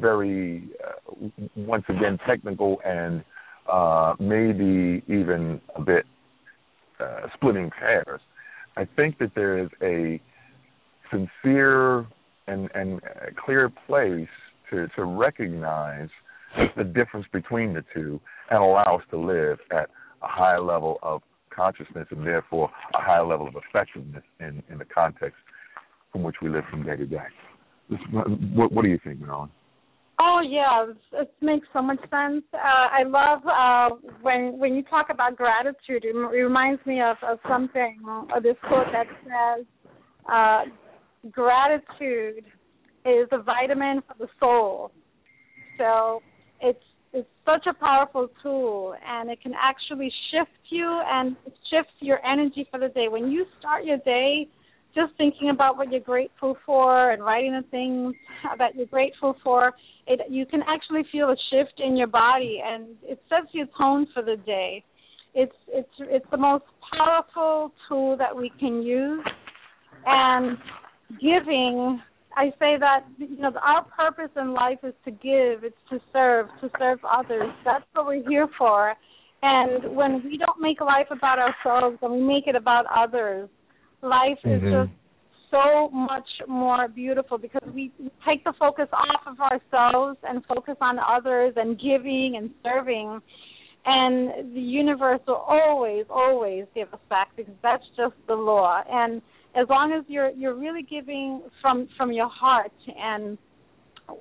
very 0.00 0.68
uh, 0.84 1.28
once 1.56 1.84
again 1.88 2.18
technical 2.26 2.78
and 2.84 3.24
uh, 3.70 4.14
maybe 4.20 5.02
even 5.08 5.60
a 5.76 5.80
bit 5.80 6.04
uh, 7.00 7.26
splitting 7.34 7.70
hairs. 7.78 8.20
I 8.76 8.86
think 8.96 9.18
that 9.18 9.32
there 9.34 9.58
is 9.58 9.70
a 9.82 10.20
sincere 11.10 12.06
and 12.46 12.70
and 12.74 13.00
clear 13.44 13.70
place 13.86 14.28
to 14.72 14.88
to 14.96 15.04
recognize 15.04 16.08
the 16.76 16.84
difference 16.84 17.26
between 17.32 17.72
the 17.72 17.84
two 17.94 18.20
and 18.50 18.58
allow 18.58 18.98
us 18.98 19.04
to 19.10 19.18
live 19.18 19.58
at 19.70 19.88
a 20.22 20.28
high 20.28 20.58
level 20.58 20.98
of 21.02 21.22
consciousness 21.54 22.06
and 22.10 22.26
therefore 22.26 22.70
a 22.94 23.00
high 23.00 23.20
level 23.20 23.46
of 23.46 23.54
effectiveness 23.68 24.24
in 24.40 24.62
in 24.70 24.78
the 24.78 24.84
context 24.84 25.38
from 26.10 26.22
which 26.22 26.36
we 26.42 26.48
live 26.48 26.64
from 26.70 26.84
day 26.84 26.96
to 26.96 27.06
day. 27.06 27.28
This, 27.88 27.98
what, 28.10 28.72
what 28.72 28.82
do 28.82 28.88
you 28.88 28.98
think, 29.02 29.20
Marilyn? 29.20 29.50
Oh 30.20 30.40
yeah, 30.46 30.92
it 31.20 31.32
makes 31.40 31.66
so 31.72 31.82
much 31.82 31.98
sense. 31.98 32.44
Uh, 32.54 32.58
I 32.58 33.02
love 33.04 33.40
uh, 33.46 33.96
when 34.20 34.58
when 34.58 34.74
you 34.74 34.82
talk 34.84 35.06
about 35.10 35.36
gratitude. 35.36 36.04
It 36.04 36.14
reminds 36.14 36.84
me 36.86 37.00
of, 37.00 37.16
of 37.28 37.38
something, 37.48 37.98
uh, 38.08 38.38
this 38.40 38.56
quote 38.68 38.86
that 38.92 39.06
says, 39.24 39.66
uh, 40.30 40.62
"Gratitude 41.30 42.44
is 43.04 43.28
a 43.32 43.42
vitamin 43.42 44.02
for 44.06 44.14
the 44.18 44.28
soul." 44.38 44.90
So 45.78 46.22
it's 46.60 46.84
it's 47.12 47.28
such 47.44 47.66
a 47.66 47.74
powerful 47.74 48.28
tool, 48.42 48.94
and 49.06 49.30
it 49.30 49.40
can 49.42 49.52
actually 49.60 50.10
shift 50.30 50.50
you 50.70 50.88
and 51.06 51.36
shift 51.70 51.92
your 52.00 52.24
energy 52.24 52.66
for 52.70 52.80
the 52.80 52.88
day. 52.88 53.08
When 53.08 53.30
you 53.30 53.44
start 53.58 53.84
your 53.84 53.98
day 53.98 54.48
just 54.94 55.12
thinking 55.16 55.50
about 55.50 55.76
what 55.76 55.90
you're 55.90 56.00
grateful 56.00 56.56
for 56.66 57.12
and 57.12 57.24
writing 57.24 57.52
the 57.52 57.66
things 57.70 58.14
that 58.58 58.74
you're 58.74 58.86
grateful 58.86 59.36
for, 59.42 59.72
it 60.06 60.20
you 60.30 60.46
can 60.46 60.60
actually 60.66 61.02
feel 61.10 61.30
a 61.30 61.36
shift 61.50 61.80
in 61.84 61.96
your 61.96 62.06
body 62.06 62.60
and 62.64 62.88
it 63.02 63.20
sets 63.28 63.52
your 63.52 63.66
tone 63.78 64.06
for 64.12 64.22
the 64.22 64.36
day. 64.44 64.84
It's 65.34 65.56
it's 65.68 65.88
it's 66.00 66.26
the 66.30 66.36
most 66.36 66.64
powerful 66.96 67.72
tool 67.88 68.16
that 68.18 68.36
we 68.36 68.52
can 68.60 68.82
use 68.82 69.24
and 70.04 70.58
giving 71.20 72.00
I 72.36 72.46
say 72.58 72.76
that 72.78 73.04
you 73.18 73.36
know 73.36 73.52
our 73.62 73.84
purpose 73.84 74.30
in 74.36 74.52
life 74.52 74.78
is 74.82 74.94
to 75.04 75.10
give, 75.10 75.64
it's 75.64 75.76
to 75.90 75.98
serve, 76.12 76.46
to 76.60 76.70
serve 76.78 76.98
others. 77.04 77.50
That's 77.64 77.84
what 77.92 78.06
we're 78.06 78.28
here 78.28 78.48
for. 78.58 78.94
And 79.42 79.96
when 79.96 80.22
we 80.24 80.38
don't 80.38 80.60
make 80.60 80.80
life 80.80 81.08
about 81.10 81.38
ourselves 81.38 81.98
and 82.02 82.12
we 82.12 82.22
make 82.22 82.46
it 82.46 82.54
about 82.54 82.84
others, 82.86 83.48
life 84.00 84.38
mm-hmm. 84.44 84.66
is 84.66 84.72
just 84.72 84.90
so 85.50 85.90
much 85.90 86.28
more 86.48 86.88
beautiful 86.88 87.38
because 87.38 87.68
we 87.74 87.92
take 88.26 88.42
the 88.44 88.54
focus 88.58 88.88
off 88.92 89.22
of 89.26 89.38
ourselves 89.40 90.18
and 90.22 90.44
focus 90.46 90.76
on 90.80 90.96
others 90.98 91.52
and 91.56 91.78
giving 91.78 92.34
and 92.36 92.50
serving 92.64 93.20
and 93.84 94.54
the 94.54 94.60
universe 94.60 95.20
will 95.26 95.44
always 95.46 96.04
always 96.08 96.64
give 96.74 96.92
us 96.94 97.00
back 97.10 97.28
because 97.36 97.54
that's 97.62 97.84
just 97.96 98.14
the 98.28 98.34
law 98.34 98.82
and 98.88 99.20
as 99.54 99.66
long 99.68 99.92
as 99.92 100.04
you're 100.08 100.30
you're 100.30 100.54
really 100.54 100.82
giving 100.82 101.42
from 101.60 101.88
from 101.96 102.12
your 102.12 102.28
heart 102.28 102.72
and 102.96 103.38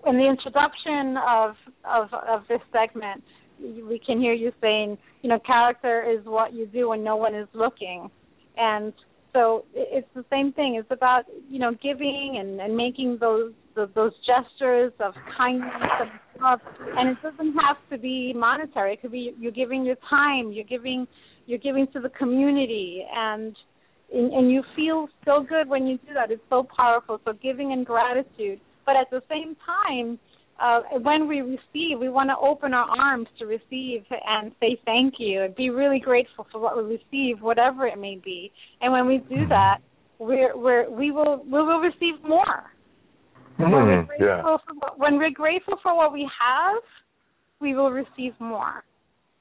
in 0.07 0.17
the 0.17 0.27
introduction 0.27 1.17
of 1.17 1.55
of 1.85 2.13
of 2.13 2.41
this 2.47 2.61
segment 2.71 3.23
we 3.59 4.01
can 4.05 4.19
hear 4.19 4.33
you 4.33 4.51
saying 4.61 4.97
you 5.21 5.29
know 5.29 5.39
character 5.45 6.03
is 6.09 6.25
what 6.25 6.53
you 6.53 6.65
do 6.67 6.89
when 6.89 7.03
no 7.03 7.15
one 7.15 7.35
is 7.35 7.47
looking 7.53 8.09
and 8.57 8.93
so 9.33 9.63
it's 9.73 10.07
the 10.13 10.25
same 10.29 10.51
thing. 10.53 10.75
It's 10.79 10.91
about 10.91 11.23
you 11.49 11.59
know 11.59 11.71
giving 11.81 12.37
and, 12.39 12.59
and 12.59 12.75
making 12.75 13.17
those 13.19 13.53
the, 13.75 13.89
those 13.95 14.11
gestures 14.25 14.91
of 14.99 15.13
kindness 15.37 15.71
and 16.01 16.09
love, 16.41 16.59
and 16.97 17.09
it 17.09 17.17
doesn't 17.23 17.53
have 17.53 17.77
to 17.91 17.97
be 17.97 18.33
monetary. 18.35 18.93
It 18.93 19.01
could 19.01 19.11
be 19.11 19.33
you're 19.39 19.53
giving 19.53 19.85
your 19.85 19.95
time, 20.09 20.51
you're 20.51 20.65
giving 20.65 21.07
you're 21.45 21.59
giving 21.59 21.87
to 21.93 21.99
the 21.99 22.09
community, 22.09 23.05
and 23.13 23.55
and, 24.13 24.33
and 24.33 24.51
you 24.51 24.63
feel 24.75 25.07
so 25.25 25.45
good 25.47 25.67
when 25.67 25.87
you 25.87 25.97
do 26.05 26.13
that. 26.13 26.31
It's 26.31 26.41
so 26.49 26.67
powerful. 26.75 27.19
So 27.25 27.33
giving 27.41 27.71
and 27.71 27.85
gratitude, 27.85 28.59
but 28.85 28.95
at 28.95 29.09
the 29.09 29.21
same 29.29 29.55
time 29.65 30.19
uh, 30.61 30.81
when 31.01 31.27
we 31.27 31.41
receive, 31.41 31.99
we 31.99 32.09
want 32.09 32.29
to 32.29 32.35
open 32.37 32.73
our 32.73 32.87
arms 32.87 33.27
to 33.39 33.45
receive 33.45 34.03
and 34.27 34.51
say 34.59 34.79
thank 34.85 35.15
you 35.17 35.43
and 35.43 35.55
be 35.55 35.69
really 35.69 35.99
grateful 35.99 36.45
for 36.51 36.61
what 36.61 36.77
we 36.77 36.83
receive, 36.83 37.41
whatever 37.41 37.87
it 37.87 37.97
may 37.97 38.19
be. 38.23 38.51
And 38.81 38.93
when 38.93 39.07
we 39.07 39.17
do 39.17 39.35
mm-hmm. 39.35 39.49
that, 39.49 39.77
we're, 40.19 40.55
we're 40.55 40.87
we 40.91 41.09
will 41.09 41.43
we 41.45 41.63
will 41.63 41.79
receive 41.79 42.21
more. 42.27 42.71
Mm, 43.59 43.71
when, 43.71 43.71
we're 43.71 44.03
mm-hmm. 44.03 44.23
yeah. 44.23 44.41
for, 44.43 44.59
when 44.97 45.17
we're 45.17 45.31
grateful 45.31 45.77
for 45.81 45.97
what 45.97 46.13
we 46.13 46.29
have, 46.39 46.83
we 47.59 47.73
will 47.73 47.89
receive 47.89 48.33
more. 48.39 48.83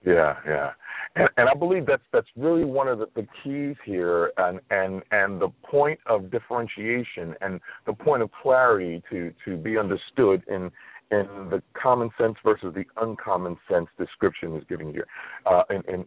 Yeah, 0.04 0.36
yeah, 0.46 0.70
and, 1.16 1.28
and 1.36 1.48
I 1.48 1.54
believe 1.54 1.84
that's 1.84 2.02
that's 2.10 2.26
really 2.34 2.64
one 2.64 2.88
of 2.88 3.00
the, 3.00 3.06
the 3.14 3.26
keys 3.42 3.76
here, 3.84 4.32
and 4.38 4.60
and 4.70 5.02
and 5.10 5.40
the 5.40 5.50
point 5.62 6.00
of 6.06 6.30
differentiation 6.30 7.34
and 7.42 7.60
the 7.86 7.92
point 7.92 8.22
of 8.22 8.30
clarity 8.42 9.02
to 9.10 9.32
to 9.44 9.56
be 9.58 9.76
understood 9.76 10.42
in 10.48 10.70
in 11.10 11.26
the 11.50 11.62
common 11.74 12.08
sense 12.18 12.36
versus 12.42 12.72
the 12.74 12.84
uncommon 13.02 13.58
sense 13.70 13.88
description 13.98 14.56
is 14.56 14.64
given 14.68 14.90
here, 14.90 15.06
uh, 15.44 15.62
and, 15.68 15.84
and 15.86 16.04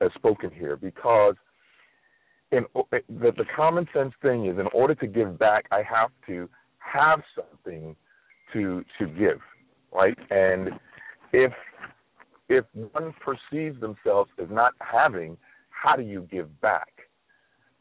as 0.00 0.10
spoken 0.14 0.50
here, 0.50 0.76
because 0.76 1.34
in 2.52 2.64
the, 2.92 3.00
the 3.08 3.44
common 3.54 3.86
sense 3.92 4.12
thing 4.22 4.46
is 4.46 4.58
in 4.58 4.68
order 4.72 4.94
to 4.94 5.06
give 5.06 5.38
back, 5.38 5.66
I 5.70 5.82
have 5.82 6.10
to 6.28 6.48
have 6.78 7.20
something 7.34 7.94
to 8.52 8.84
to 8.98 9.06
give, 9.06 9.40
right? 9.92 10.16
And 10.30 10.70
if 11.32 11.52
if 12.48 12.64
one 12.92 13.14
perceives 13.20 13.80
themselves 13.80 14.30
as 14.42 14.48
not 14.50 14.72
having, 14.80 15.36
how 15.70 15.96
do 15.96 16.02
you 16.02 16.26
give 16.30 16.60
back? 16.60 16.92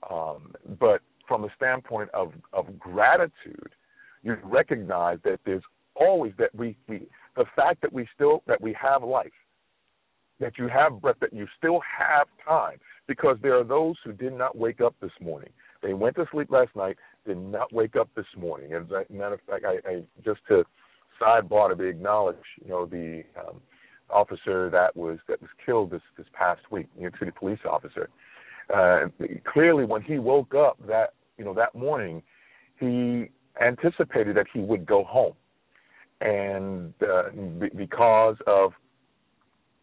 Um, 0.09 0.53
but 0.79 1.01
from 1.27 1.43
a 1.45 1.49
standpoint 1.55 2.09
of 2.13 2.33
of 2.51 2.77
gratitude, 2.77 3.71
you 4.23 4.37
recognize 4.43 5.19
that 5.23 5.39
there's 5.45 5.63
always 5.95 6.33
that 6.37 6.53
we, 6.55 6.75
we 6.87 7.07
the 7.35 7.45
fact 7.55 7.81
that 7.81 7.93
we 7.93 8.07
still 8.13 8.43
that 8.47 8.61
we 8.61 8.75
have 8.79 9.03
life, 9.03 9.31
that 10.39 10.57
you 10.57 10.67
have 10.67 11.01
breath, 11.01 11.15
that 11.21 11.33
you 11.33 11.47
still 11.57 11.79
have 11.81 12.27
time, 12.45 12.79
because 13.07 13.37
there 13.41 13.57
are 13.57 13.63
those 13.63 13.95
who 14.03 14.11
did 14.11 14.33
not 14.33 14.57
wake 14.57 14.81
up 14.81 14.95
this 15.01 15.11
morning. 15.21 15.49
They 15.81 15.93
went 15.93 16.15
to 16.15 16.25
sleep 16.31 16.49
last 16.49 16.75
night, 16.75 16.97
did 17.25 17.37
not 17.37 17.71
wake 17.73 17.95
up 17.95 18.09
this 18.15 18.25
morning. 18.37 18.73
As 18.73 18.83
a 18.89 19.11
matter 19.13 19.35
of 19.35 19.41
fact, 19.49 19.65
I, 19.65 19.89
I 19.89 20.03
just 20.23 20.39
to 20.47 20.63
sidebar 21.21 21.69
to 21.69 21.75
be 21.75 21.87
acknowledged, 21.87 22.39
you 22.61 22.69
know, 22.69 22.85
the 22.85 23.23
um, 23.39 23.61
officer 24.13 24.69
that 24.69 24.95
was 24.95 25.19
that 25.27 25.41
was 25.41 25.49
killed 25.65 25.91
this 25.91 26.01
this 26.17 26.27
past 26.33 26.61
week, 26.71 26.87
New 26.95 27.03
York 27.03 27.17
City 27.19 27.31
police 27.37 27.59
officer. 27.69 28.09
Uh, 28.73 29.07
clearly, 29.51 29.83
when 29.85 30.01
he 30.01 30.19
woke 30.19 30.53
up 30.55 30.77
that 30.87 31.13
you 31.37 31.45
know 31.45 31.53
that 31.53 31.75
morning, 31.75 32.21
he 32.79 33.29
anticipated 33.61 34.35
that 34.35 34.47
he 34.53 34.59
would 34.59 34.85
go 34.85 35.03
home 35.03 35.33
and 36.21 36.93
uh, 37.01 37.29
b- 37.59 37.69
because 37.75 38.37
of 38.47 38.71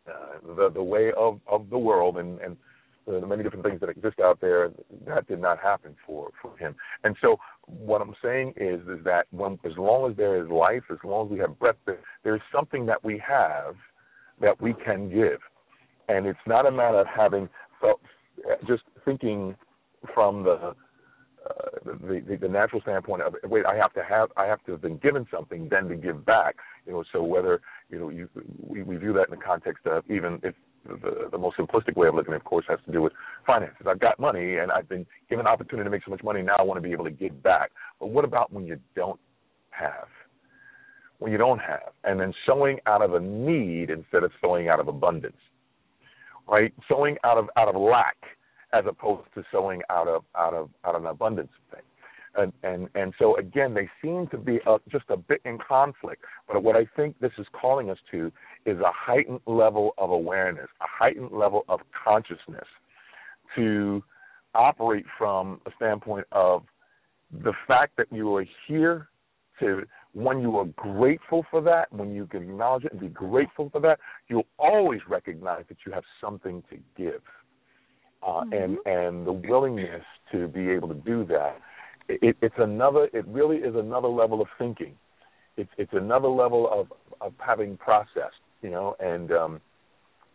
uh, 0.08 0.54
the 0.56 0.70
the 0.70 0.82
way 0.82 1.12
of 1.16 1.40
of 1.46 1.68
the 1.70 1.78
world 1.78 2.16
and 2.16 2.40
and 2.40 2.56
the 3.06 3.26
many 3.26 3.42
different 3.42 3.64
things 3.64 3.80
that 3.80 3.88
exist 3.88 4.20
out 4.20 4.40
there, 4.40 4.70
that 5.06 5.26
did 5.26 5.40
not 5.40 5.58
happen 5.58 5.96
for 6.06 6.30
for 6.40 6.56
him. 6.58 6.75
And 7.04 7.16
so, 7.20 7.37
what 7.66 8.00
I'm 8.00 8.14
saying 8.22 8.54
is 8.56 8.80
is 8.82 9.04
that 9.04 9.26
when 9.30 9.58
as 9.64 9.72
long 9.76 10.10
as 10.10 10.16
there 10.16 10.42
is 10.42 10.49
life, 10.50 10.84
as 10.90 10.99
long 11.04 11.26
as 11.26 11.32
we 11.32 11.38
have 11.38 11.58
breath, 11.58 11.76
there, 11.87 12.00
there's 12.25 12.42
something 12.54 12.87
that 12.87 13.02
we 13.02 13.20
have 13.26 13.75
that 14.40 14.61
we 14.61 14.75
can 14.85 15.09
give, 15.09 15.40
and 16.09 16.26
it's 16.26 16.38
not 16.47 16.66
a 16.66 16.70
matter 16.70 17.00
of 17.00 17.06
having 17.06 17.49
felt 17.80 18.00
just 18.66 18.82
thinking 19.04 19.54
from 20.14 20.44
the 20.44 20.75
uh, 21.49 21.78
the, 21.85 22.38
the 22.40 22.49
natural 22.49 22.82
standpoint 22.82 23.23
of 23.23 23.35
wait, 23.44 23.64
I 23.64 23.75
have 23.76 23.92
to 23.94 24.02
have 24.02 24.30
I 24.37 24.44
have 24.47 24.62
to 24.66 24.73
have 24.73 24.82
been 24.82 24.99
given 24.99 25.26
something 25.30 25.68
then 25.70 25.88
to 25.88 25.97
give 25.97 26.25
back. 26.25 26.56
You 26.87 26.92
know, 26.92 27.04
so 27.12 27.23
whether 27.23 27.61
you 27.88 27.99
know 27.99 28.09
you 28.11 28.28
we, 28.59 28.82
we 28.82 28.97
view 28.97 29.12
that 29.14 29.28
in 29.28 29.30
the 29.30 29.44
context 29.44 29.87
of 29.87 30.04
even 30.11 30.40
if 30.42 30.54
the 30.87 31.28
the 31.30 31.38
most 31.38 31.56
simplistic 31.56 31.97
way 31.97 32.09
of 32.09 32.14
looking, 32.14 32.35
of 32.35 32.44
course, 32.44 32.64
has 32.68 32.78
to 32.87 32.92
do 32.92 33.02
with 33.02 33.12
finances. 33.47 33.87
I've 33.88 34.00
got 34.00 34.18
money 34.18 34.56
and 34.56 34.70
I've 34.70 34.88
been 34.88 35.06
given 35.28 35.47
opportunity 35.47 35.85
to 35.85 35.90
make 35.90 36.04
so 36.04 36.11
much 36.11 36.23
money. 36.23 36.42
Now 36.42 36.56
I 36.59 36.62
want 36.62 36.76
to 36.78 36.82
be 36.87 36.92
able 36.92 37.04
to 37.04 37.11
give 37.11 37.42
back. 37.42 37.70
But 37.99 38.09
what 38.09 38.25
about 38.25 38.52
when 38.52 38.66
you 38.66 38.78
don't 38.94 39.20
have? 39.70 40.09
When 41.20 41.30
you 41.30 41.38
don't 41.38 41.60
have, 41.60 41.92
and 42.04 42.18
then 42.18 42.32
sowing 42.46 42.78
out 42.86 43.02
of 43.02 43.14
a 43.14 43.20
need 43.20 43.90
instead 43.90 44.24
of 44.24 44.32
sowing 44.40 44.68
out 44.68 44.80
of 44.80 44.88
abundance, 44.88 45.36
right? 46.48 46.74
Sowing 46.88 47.16
out 47.24 47.38
of 47.38 47.48
out 47.56 47.68
of 47.68 47.80
lack 47.80 48.16
as 48.72 48.84
opposed 48.88 49.26
to 49.34 49.44
sowing 49.52 49.82
out 49.90 50.08
of 50.08 50.24
out 50.36 50.54
of 50.54 50.70
out 50.84 50.94
of 50.94 51.02
an 51.04 51.10
abundance 51.10 51.52
thing. 51.70 51.82
And 52.36 52.52
and 52.62 52.88
and 52.94 53.12
so 53.18 53.36
again, 53.36 53.74
they 53.74 53.88
seem 54.02 54.28
to 54.28 54.38
be 54.38 54.60
uh, 54.66 54.78
just 54.90 55.04
a 55.10 55.16
bit 55.16 55.42
in 55.44 55.58
conflict. 55.58 56.24
But 56.48 56.62
what 56.62 56.74
I 56.74 56.86
think 56.96 57.18
this 57.20 57.32
is 57.38 57.46
calling 57.52 57.90
us 57.90 57.98
to 58.12 58.32
is 58.64 58.78
a 58.80 58.92
heightened 58.92 59.40
level 59.46 59.92
of 59.98 60.10
awareness, 60.10 60.68
a 60.80 60.86
heightened 60.88 61.32
level 61.32 61.64
of 61.68 61.80
consciousness, 62.04 62.66
to 63.56 64.02
operate 64.54 65.04
from 65.18 65.60
a 65.66 65.70
standpoint 65.76 66.26
of 66.32 66.62
the 67.44 67.52
fact 67.68 67.96
that 67.96 68.06
you 68.10 68.34
are 68.34 68.46
here 68.66 69.08
to 69.60 69.82
when 70.12 70.40
you 70.40 70.57
are 70.57 70.67
grateful 70.76 71.45
for 71.50 71.61
that, 71.62 71.93
when 71.93 72.12
you 72.12 72.26
can 72.26 72.43
acknowledge 72.43 72.85
it 72.85 72.93
and 72.93 73.00
be 73.00 73.09
grateful 73.09 73.71
for 73.71 73.81
that, 73.81 73.99
you'll 74.29 74.47
always 74.59 75.00
recognize 75.09 75.64
that 75.69 75.79
you 75.87 75.93
have 75.93 76.05
something 76.21 76.62
to 76.71 76.76
give. 76.97 77.23
Uh, 78.23 78.43
mm-hmm. 78.43 78.52
and 78.52 78.79
and 78.85 79.26
the 79.26 79.33
willingness 79.33 80.05
to 80.31 80.47
be 80.49 80.69
able 80.69 80.88
to 80.88 80.95
do 80.95 81.25
that 81.25 81.59
it, 82.11 82.37
it's 82.43 82.55
another 82.59 83.09
it 83.12 83.26
really 83.26 83.59
is 83.59 83.75
another 83.75 84.09
level 84.09 84.40
of 84.40 84.49
thinking 84.59 84.95
it's 85.57 85.71
it's 85.79 85.93
another 85.93 86.29
level 86.29 86.69
of 86.71 86.93
of 87.21 87.33
having 87.38 87.76
processed 87.76 88.43
you 88.62 88.71
know 88.71 88.97
and 89.00 89.33
um 89.33 89.61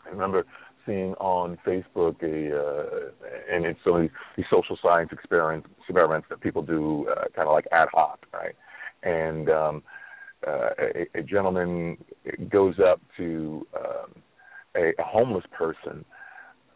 i 0.05 0.09
remember 0.09 0.45
seeing 0.85 1.13
on 1.15 1.57
facebook 1.65 2.15
a 2.23 2.57
uh 2.57 3.09
and 3.53 3.65
it's 3.65 3.79
some 3.83 3.95
of 3.95 4.01
these, 4.01 4.11
these 4.37 4.45
social 4.49 4.77
science 4.81 5.09
experiments 5.11 5.67
experiments 5.79 6.27
that 6.29 6.39
people 6.41 6.61
do 6.61 7.07
uh, 7.09 7.25
kind 7.35 7.47
of 7.47 7.53
like 7.53 7.65
ad 7.71 7.87
hoc 7.93 8.19
right 8.33 8.55
and 9.05 9.49
um 9.49 9.83
uh, 10.45 10.69
a, 10.79 11.19
a 11.19 11.23
gentleman 11.23 11.97
goes 12.49 12.75
up 12.79 13.01
to 13.17 13.65
um, 13.75 14.21
a, 14.75 14.91
a 14.99 15.03
homeless 15.03 15.45
person 15.57 16.05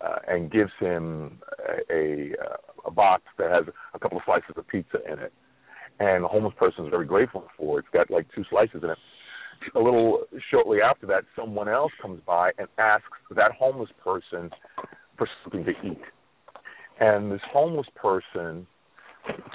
uh, 0.01 0.15
and 0.27 0.51
gives 0.51 0.71
him 0.79 1.39
a, 1.91 1.93
a, 1.93 2.31
a 2.85 2.91
box 2.91 3.23
that 3.37 3.51
has 3.51 3.65
a 3.93 3.99
couple 3.99 4.17
of 4.17 4.23
slices 4.25 4.49
of 4.55 4.67
pizza 4.67 4.97
in 5.11 5.19
it. 5.19 5.33
And 5.99 6.23
the 6.23 6.27
homeless 6.27 6.53
person 6.57 6.85
is 6.85 6.89
very 6.89 7.05
grateful 7.05 7.45
for 7.57 7.79
it. 7.79 7.85
It's 7.85 7.93
got 7.93 8.09
like 8.09 8.25
two 8.33 8.45
slices 8.49 8.81
in 8.83 8.89
it. 8.89 8.97
A 9.75 9.79
little 9.79 10.21
shortly 10.49 10.79
after 10.81 11.05
that, 11.07 11.25
someone 11.35 11.67
else 11.67 11.91
comes 12.01 12.21
by 12.25 12.51
and 12.57 12.67
asks 12.77 13.07
that 13.35 13.51
homeless 13.51 13.89
person 14.01 14.49
for 15.17 15.27
something 15.43 15.65
to 15.65 15.71
eat. 15.85 16.01
And 17.01 17.31
this 17.31 17.41
homeless 17.51 17.87
person 17.95 18.65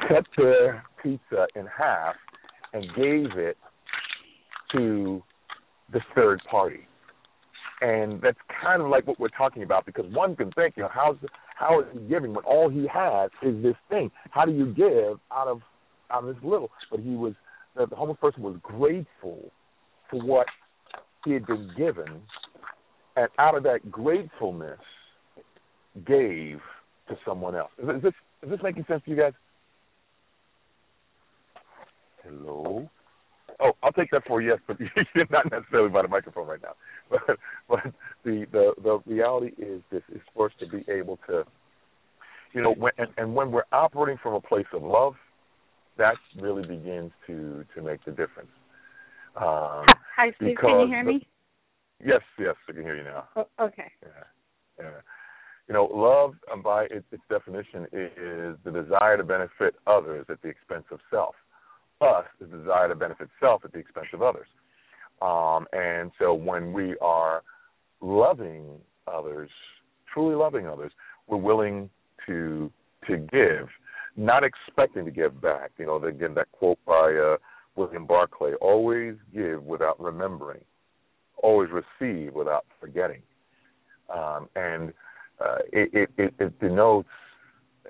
cut 0.06 0.26
their 0.36 0.84
pizza 1.02 1.46
in 1.56 1.66
half 1.66 2.14
and 2.74 2.84
gave 2.94 3.38
it 3.38 3.56
to 4.72 5.22
the 5.92 6.00
third 6.14 6.42
party 6.50 6.86
and 7.80 8.20
that's 8.22 8.38
kind 8.62 8.80
of 8.80 8.88
like 8.88 9.06
what 9.06 9.18
we're 9.20 9.28
talking 9.28 9.62
about 9.62 9.84
because 9.84 10.06
one 10.12 10.34
can 10.36 10.50
think, 10.52 10.74
you 10.76 10.82
know, 10.82 10.88
how's 10.92 11.16
how 11.56 11.80
is 11.80 11.86
he 11.92 11.98
giving 12.08 12.32
when 12.34 12.44
all 12.44 12.68
he 12.68 12.86
has 12.92 13.30
is 13.42 13.62
this 13.62 13.76
thing? 13.88 14.10
How 14.30 14.44
do 14.44 14.52
you 14.52 14.66
give 14.66 15.18
out 15.30 15.48
of 15.48 15.60
out 16.10 16.24
of 16.24 16.34
this 16.34 16.42
little? 16.44 16.70
But 16.90 17.00
he 17.00 17.10
was 17.10 17.34
the, 17.76 17.86
the 17.86 17.96
homeless 17.96 18.18
person 18.20 18.42
was 18.42 18.56
grateful 18.62 19.50
for 20.10 20.22
what 20.22 20.46
he 21.24 21.32
had 21.32 21.46
been 21.46 21.70
given, 21.76 22.22
and 23.16 23.28
out 23.38 23.56
of 23.56 23.62
that 23.64 23.90
gratefulness, 23.90 24.80
gave 26.06 26.60
to 27.08 27.18
someone 27.26 27.54
else. 27.54 27.70
Is 27.78 28.02
this 28.02 28.14
is 28.42 28.50
this 28.50 28.60
making 28.62 28.84
sense 28.88 29.02
to 29.04 29.10
you 29.10 29.16
guys? 29.16 29.32
Hello. 32.24 32.88
Oh, 33.60 33.72
I'll 33.82 33.92
take 33.92 34.10
that 34.10 34.22
for 34.26 34.40
yes, 34.40 34.58
but 34.66 34.78
you're 35.14 35.26
not 35.30 35.50
necessarily 35.50 35.90
by 35.90 36.02
the 36.02 36.08
microphone 36.08 36.46
right 36.46 36.60
now. 36.62 36.74
But 37.10 37.38
but 37.68 37.80
the 38.24 38.46
the 38.50 38.72
the 38.82 38.98
reality 39.06 39.52
is 39.58 39.82
this 39.90 40.02
is 40.12 40.20
for 40.34 40.46
us 40.46 40.52
to 40.60 40.66
be 40.66 40.84
able 40.90 41.18
to, 41.28 41.44
you 42.52 42.62
know, 42.62 42.72
when 42.72 42.92
and, 42.98 43.08
and 43.16 43.34
when 43.34 43.52
we're 43.52 43.64
operating 43.72 44.18
from 44.22 44.34
a 44.34 44.40
place 44.40 44.66
of 44.72 44.82
love, 44.82 45.14
that 45.98 46.16
really 46.40 46.66
begins 46.66 47.12
to 47.26 47.64
to 47.74 47.82
make 47.82 48.04
the 48.04 48.10
difference. 48.10 48.50
Um, 49.36 49.84
Hi, 50.16 50.32
Steve. 50.36 50.56
Can 50.60 50.80
you 50.80 50.86
hear 50.86 51.04
me? 51.04 51.26
Yes, 52.04 52.20
yes, 52.38 52.54
I 52.68 52.72
can 52.72 52.82
hear 52.82 52.96
you 52.96 53.04
now. 53.04 53.28
Oh, 53.36 53.46
okay. 53.60 53.90
Yeah, 54.02 54.08
yeah. 54.78 54.90
You 55.68 55.74
know, 55.74 55.84
love, 55.84 56.34
um, 56.52 56.62
by 56.62 56.84
its, 56.84 57.06
its 57.10 57.22
definition, 57.30 57.84
is 57.92 58.56
the 58.64 58.70
desire 58.70 59.16
to 59.16 59.24
benefit 59.24 59.74
others 59.86 60.26
at 60.28 60.42
the 60.42 60.48
expense 60.48 60.84
of 60.90 61.00
self 61.10 61.34
us 62.00 62.24
the 62.40 62.46
desire 62.46 62.88
to 62.88 62.94
benefit 62.94 63.28
self 63.40 63.64
at 63.64 63.72
the 63.72 63.78
expense 63.78 64.08
of 64.12 64.22
others. 64.22 64.46
Um, 65.22 65.66
and 65.72 66.10
so 66.18 66.34
when 66.34 66.72
we 66.72 66.96
are 67.00 67.42
loving 68.00 68.64
others, 69.06 69.50
truly 70.12 70.34
loving 70.34 70.66
others, 70.66 70.92
we're 71.26 71.36
willing 71.38 71.88
to 72.26 72.70
to 73.06 73.18
give, 73.18 73.68
not 74.16 74.42
expecting 74.44 75.04
to 75.04 75.10
give 75.10 75.40
back. 75.40 75.70
You 75.78 75.86
know, 75.86 76.02
again, 76.02 76.34
that 76.34 76.50
quote 76.52 76.78
by 76.86 77.14
uh, 77.14 77.36
William 77.76 78.06
Barclay: 78.06 78.54
"Always 78.60 79.14
give 79.34 79.62
without 79.62 80.00
remembering, 80.00 80.64
always 81.42 81.70
receive 81.70 82.34
without 82.34 82.66
forgetting." 82.80 83.22
Um, 84.14 84.48
and 84.54 84.92
uh, 85.40 85.58
it, 85.72 86.10
it, 86.18 86.34
it 86.38 86.60
denotes 86.60 87.08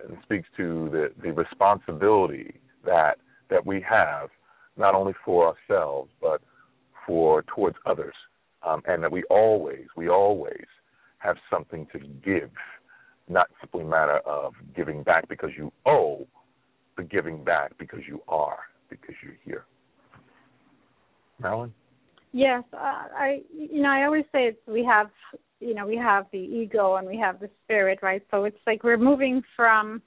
and 0.09 0.17
speaks 0.23 0.49
to 0.57 0.89
the, 0.91 1.13
the 1.23 1.33
responsibility 1.33 2.55
that 2.85 3.17
that 3.51 3.65
we 3.65 3.85
have, 3.89 4.29
not 4.77 4.95
only 4.95 5.13
for 5.25 5.55
ourselves, 5.55 6.11
but 6.21 6.41
for 7.07 7.43
towards 7.55 7.77
others. 7.87 8.15
Um, 8.67 8.83
and 8.87 9.03
that 9.03 9.13
we 9.13 9.23
always, 9.25 9.87
we 9.97 10.09
always 10.09 10.65
have 11.19 11.37
something 11.51 11.87
to 11.93 11.99
give, 11.99 12.51
not 13.29 13.49
simply 13.61 13.83
a 13.83 13.87
matter 13.87 14.19
of 14.27 14.55
giving 14.75 15.03
back 15.03 15.29
because 15.29 15.51
you 15.57 15.71
owe, 15.85 16.27
but 16.97 17.11
giving 17.11 17.45
back 17.45 17.77
because 17.79 18.01
you 18.09 18.23
are, 18.29 18.59
because 18.89 19.15
you're 19.23 19.37
here. 19.45 19.67
Marilyn? 21.39 21.73
Yes, 22.33 22.65
uh, 22.73 22.77
I 23.17 23.43
you 23.57 23.83
know 23.83 23.91
I 23.91 24.05
always 24.05 24.25
say 24.33 24.49
it's 24.49 24.59
we 24.67 24.85
have 24.85 25.09
you 25.61 25.75
know 25.75 25.87
we 25.87 25.97
have 25.97 26.27
the 26.33 26.39
ego 26.39 26.97
and 26.97 27.07
we 27.07 27.17
have 27.17 27.39
the 27.39 27.49
spirit, 27.65 28.01
right? 28.03 28.23
So 28.31 28.45
it's 28.45 28.59
like 28.67 28.83
we're 28.83 28.97
moving 28.97 29.43
from 29.55 30.03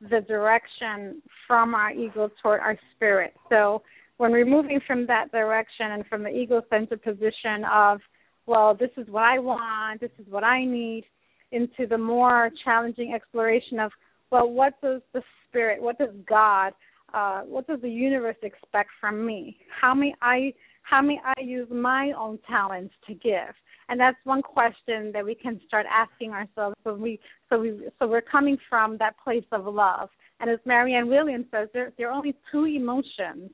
the 0.00 0.20
direction 0.26 1.22
from 1.46 1.74
our 1.74 1.92
ego 1.92 2.30
toward 2.42 2.60
our 2.60 2.78
spirit. 2.94 3.34
So 3.48 3.82
when 4.18 4.32
we're 4.32 4.46
moving 4.46 4.80
from 4.86 5.06
that 5.06 5.32
direction 5.32 5.92
and 5.92 6.06
from 6.06 6.22
the 6.22 6.30
ego 6.30 6.62
centered 6.70 7.02
position 7.02 7.64
of, 7.72 8.00
well, 8.46 8.76
this 8.78 8.90
is 8.96 9.08
what 9.08 9.22
I 9.22 9.38
want, 9.38 10.00
this 10.00 10.10
is 10.18 10.26
what 10.28 10.44
I 10.44 10.64
need, 10.64 11.04
into 11.52 11.86
the 11.88 11.98
more 11.98 12.50
challenging 12.64 13.12
exploration 13.14 13.78
of, 13.78 13.90
well, 14.30 14.50
what 14.50 14.80
does 14.82 15.00
the 15.12 15.22
spirit, 15.48 15.80
what 15.80 15.98
does 15.98 16.14
God, 16.28 16.72
uh, 17.12 17.42
what 17.42 17.66
does 17.66 17.80
the 17.80 17.90
universe 17.90 18.36
expect 18.42 18.90
from 19.00 19.24
me? 19.24 19.56
How 19.80 19.94
may 19.94 20.14
I 20.20 20.52
how 20.84 21.02
may 21.02 21.18
I 21.24 21.40
use 21.42 21.68
my 21.70 22.12
own 22.16 22.38
talents 22.48 22.94
to 23.08 23.14
give? 23.14 23.54
and 23.88 24.00
that's 24.00 24.16
one 24.24 24.42
question 24.42 25.10
that 25.12 25.24
we 25.24 25.34
can 25.34 25.60
start 25.66 25.86
asking 25.90 26.30
ourselves 26.30 26.76
so 26.84 26.94
we 26.94 27.18
so 27.48 27.58
we 27.58 27.88
so 27.98 28.06
we're 28.06 28.20
coming 28.20 28.56
from 28.68 28.96
that 28.98 29.14
place 29.22 29.44
of 29.52 29.66
love 29.66 30.08
and 30.40 30.50
as 30.50 30.58
marianne 30.64 31.08
williams 31.08 31.46
says 31.50 31.68
there 31.72 31.92
there 31.98 32.08
are 32.08 32.12
only 32.12 32.34
two 32.50 32.66
emotions 32.66 33.50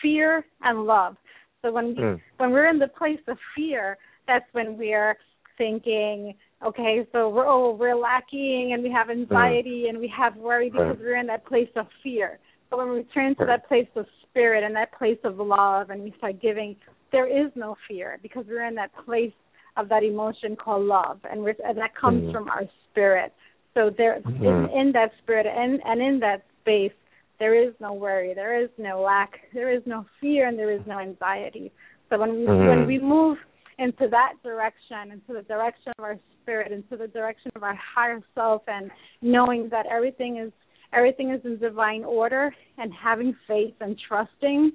fear 0.00 0.44
and 0.62 0.84
love 0.84 1.16
so 1.62 1.72
when 1.72 1.88
we 1.88 1.94
mm. 1.94 2.20
when 2.38 2.50
we're 2.50 2.68
in 2.68 2.78
the 2.78 2.88
place 2.88 3.20
of 3.28 3.36
fear 3.56 3.96
that's 4.26 4.46
when 4.52 4.76
we're 4.76 5.16
thinking 5.58 6.34
okay 6.64 7.06
so 7.12 7.28
we're 7.28 7.46
oh 7.46 7.74
we're 7.74 7.96
lacking 7.96 8.70
and 8.72 8.82
we 8.82 8.90
have 8.90 9.06
hmm. 9.06 9.12
anxiety 9.22 9.84
mm. 9.86 9.90
and 9.90 9.98
we 9.98 10.12
have 10.16 10.36
worry 10.36 10.70
because 10.70 10.96
we're 10.98 11.18
in 11.18 11.26
that 11.26 11.44
place 11.46 11.68
of 11.76 11.86
fear 12.02 12.38
but 12.72 12.78
when 12.78 12.88
we 12.88 12.96
return 12.96 13.36
to 13.36 13.44
that 13.44 13.68
place 13.68 13.86
of 13.96 14.06
spirit 14.22 14.64
and 14.64 14.74
that 14.74 14.92
place 14.94 15.18
of 15.24 15.36
love 15.36 15.90
and 15.90 16.02
we 16.02 16.14
start 16.16 16.40
giving 16.40 16.74
there 17.12 17.26
is 17.28 17.52
no 17.54 17.76
fear 17.86 18.18
because 18.22 18.46
we're 18.48 18.66
in 18.66 18.74
that 18.76 18.90
place 19.04 19.34
of 19.76 19.90
that 19.90 20.02
emotion 20.02 20.56
called 20.56 20.86
love, 20.86 21.20
and, 21.30 21.46
and 21.46 21.76
that 21.76 21.94
comes 21.94 22.22
mm 22.22 22.32
from 22.32 22.48
our 22.48 22.62
spirit. 22.90 23.32
So 23.74 23.90
there, 23.96 24.20
mm 24.20 24.70
in, 24.70 24.78
in 24.78 24.92
that 24.92 25.10
spirit 25.22 25.46
and 25.46 25.80
and 25.84 26.00
in 26.00 26.18
that 26.20 26.44
space, 26.62 26.96
there 27.38 27.54
is 27.54 27.74
no 27.78 27.92
worry, 27.92 28.32
there 28.34 28.62
is 28.62 28.70
no 28.78 29.02
lack, 29.02 29.32
there 29.52 29.70
is 29.70 29.82
no 29.84 30.06
fear, 30.18 30.48
and 30.48 30.58
there 30.58 30.72
is 30.72 30.80
no 30.86 30.98
anxiety. 30.98 31.70
So 32.08 32.18
when 32.18 32.30
we 32.30 32.46
mm 32.46 32.68
when 32.68 32.86
we 32.86 32.98
move 32.98 33.36
into 33.78 34.08
that 34.08 34.34
direction, 34.42 35.12
into 35.12 35.34
the 35.34 35.42
direction 35.42 35.92
of 35.98 36.04
our 36.04 36.18
spirit, 36.42 36.72
into 36.72 36.96
the 36.96 37.08
direction 37.08 37.50
of 37.54 37.62
our 37.62 37.78
higher 37.94 38.20
self, 38.34 38.62
and 38.66 38.90
knowing 39.20 39.68
that 39.70 39.84
everything 39.86 40.38
is 40.38 40.52
everything 40.92 41.30
is 41.30 41.40
in 41.44 41.58
divine 41.58 42.04
order, 42.04 42.54
and 42.78 42.92
having 42.92 43.36
faith 43.46 43.74
and 43.80 43.98
trusting, 44.08 44.72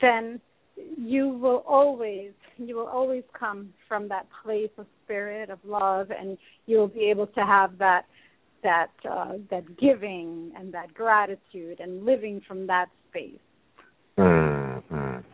then 0.00 0.40
you 0.96 1.28
will 1.28 1.62
always 1.66 2.32
you 2.56 2.76
will 2.76 2.86
always 2.86 3.24
come 3.38 3.72
from 3.88 4.08
that 4.08 4.26
place 4.42 4.70
of 4.78 4.86
spirit 5.04 5.50
of 5.50 5.58
love 5.64 6.10
and 6.10 6.38
you 6.66 6.78
will 6.78 6.88
be 6.88 7.10
able 7.10 7.26
to 7.26 7.40
have 7.40 7.78
that 7.78 8.06
that 8.62 8.90
uh, 9.08 9.34
that 9.50 9.78
giving 9.78 10.52
and 10.56 10.72
that 10.72 10.92
gratitude 10.94 11.80
and 11.80 12.04
living 12.04 12.40
from 12.46 12.66
that 12.66 12.86
space. 13.10 13.38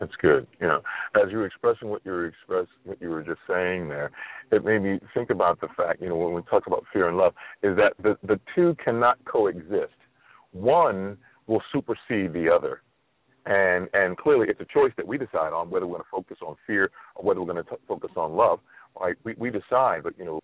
That's 0.00 0.16
good. 0.20 0.46
You 0.60 0.66
know, 0.66 0.80
as 1.14 1.30
you 1.30 1.38
were 1.38 1.46
expressing 1.46 1.90
what 1.90 2.00
you 2.04 2.12
were 2.12 2.26
express 2.26 2.66
what 2.84 3.00
you 3.02 3.10
were 3.10 3.22
just 3.22 3.40
saying 3.46 3.88
there, 3.88 4.10
it 4.50 4.64
made 4.64 4.82
me 4.82 4.98
think 5.12 5.28
about 5.28 5.60
the 5.60 5.68
fact, 5.76 6.00
you 6.00 6.08
know, 6.08 6.16
when 6.16 6.32
we 6.32 6.40
talk 6.42 6.66
about 6.66 6.84
fear 6.90 7.08
and 7.08 7.18
love, 7.18 7.34
is 7.62 7.76
that 7.76 7.92
the 8.02 8.16
the 8.26 8.40
two 8.54 8.74
cannot 8.82 9.18
coexist. 9.26 9.92
One 10.52 11.18
will 11.46 11.62
supersede 11.70 12.32
the 12.32 12.48
other. 12.52 12.80
And 13.44 13.88
and 13.92 14.16
clearly 14.16 14.46
it's 14.48 14.60
a 14.60 14.72
choice 14.72 14.92
that 14.96 15.06
we 15.06 15.18
decide 15.18 15.52
on 15.52 15.70
whether 15.70 15.86
we're 15.86 15.98
going 15.98 16.04
to 16.04 16.10
focus 16.10 16.38
on 16.46 16.56
fear 16.66 16.90
or 17.14 17.24
whether 17.24 17.40
we're 17.40 17.52
going 17.52 17.64
to 17.64 17.70
focus 17.86 18.10
on 18.16 18.32
love. 18.32 18.60
Right? 18.98 19.16
We 19.22 19.34
we 19.36 19.50
decide, 19.50 20.02
but 20.02 20.18
you 20.18 20.24
know, 20.24 20.40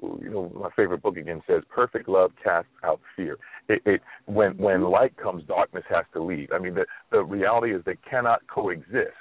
you 0.00 0.30
know, 0.30 0.52
my 0.54 0.70
favorite 0.76 1.02
book 1.02 1.16
again 1.16 1.42
says, 1.46 1.62
"Perfect 1.70 2.08
love 2.08 2.30
casts 2.42 2.70
out 2.84 3.00
fear." 3.16 3.36
It, 3.68 3.82
it 3.84 4.00
when 4.26 4.56
when 4.56 4.82
light 4.82 5.16
comes, 5.16 5.44
darkness 5.44 5.84
has 5.88 6.04
to 6.14 6.22
leave. 6.22 6.50
I 6.52 6.58
mean, 6.58 6.74
the 6.74 6.86
the 7.10 7.22
reality 7.24 7.74
is 7.74 7.82
they 7.84 7.98
cannot 8.08 8.40
coexist. 8.46 9.12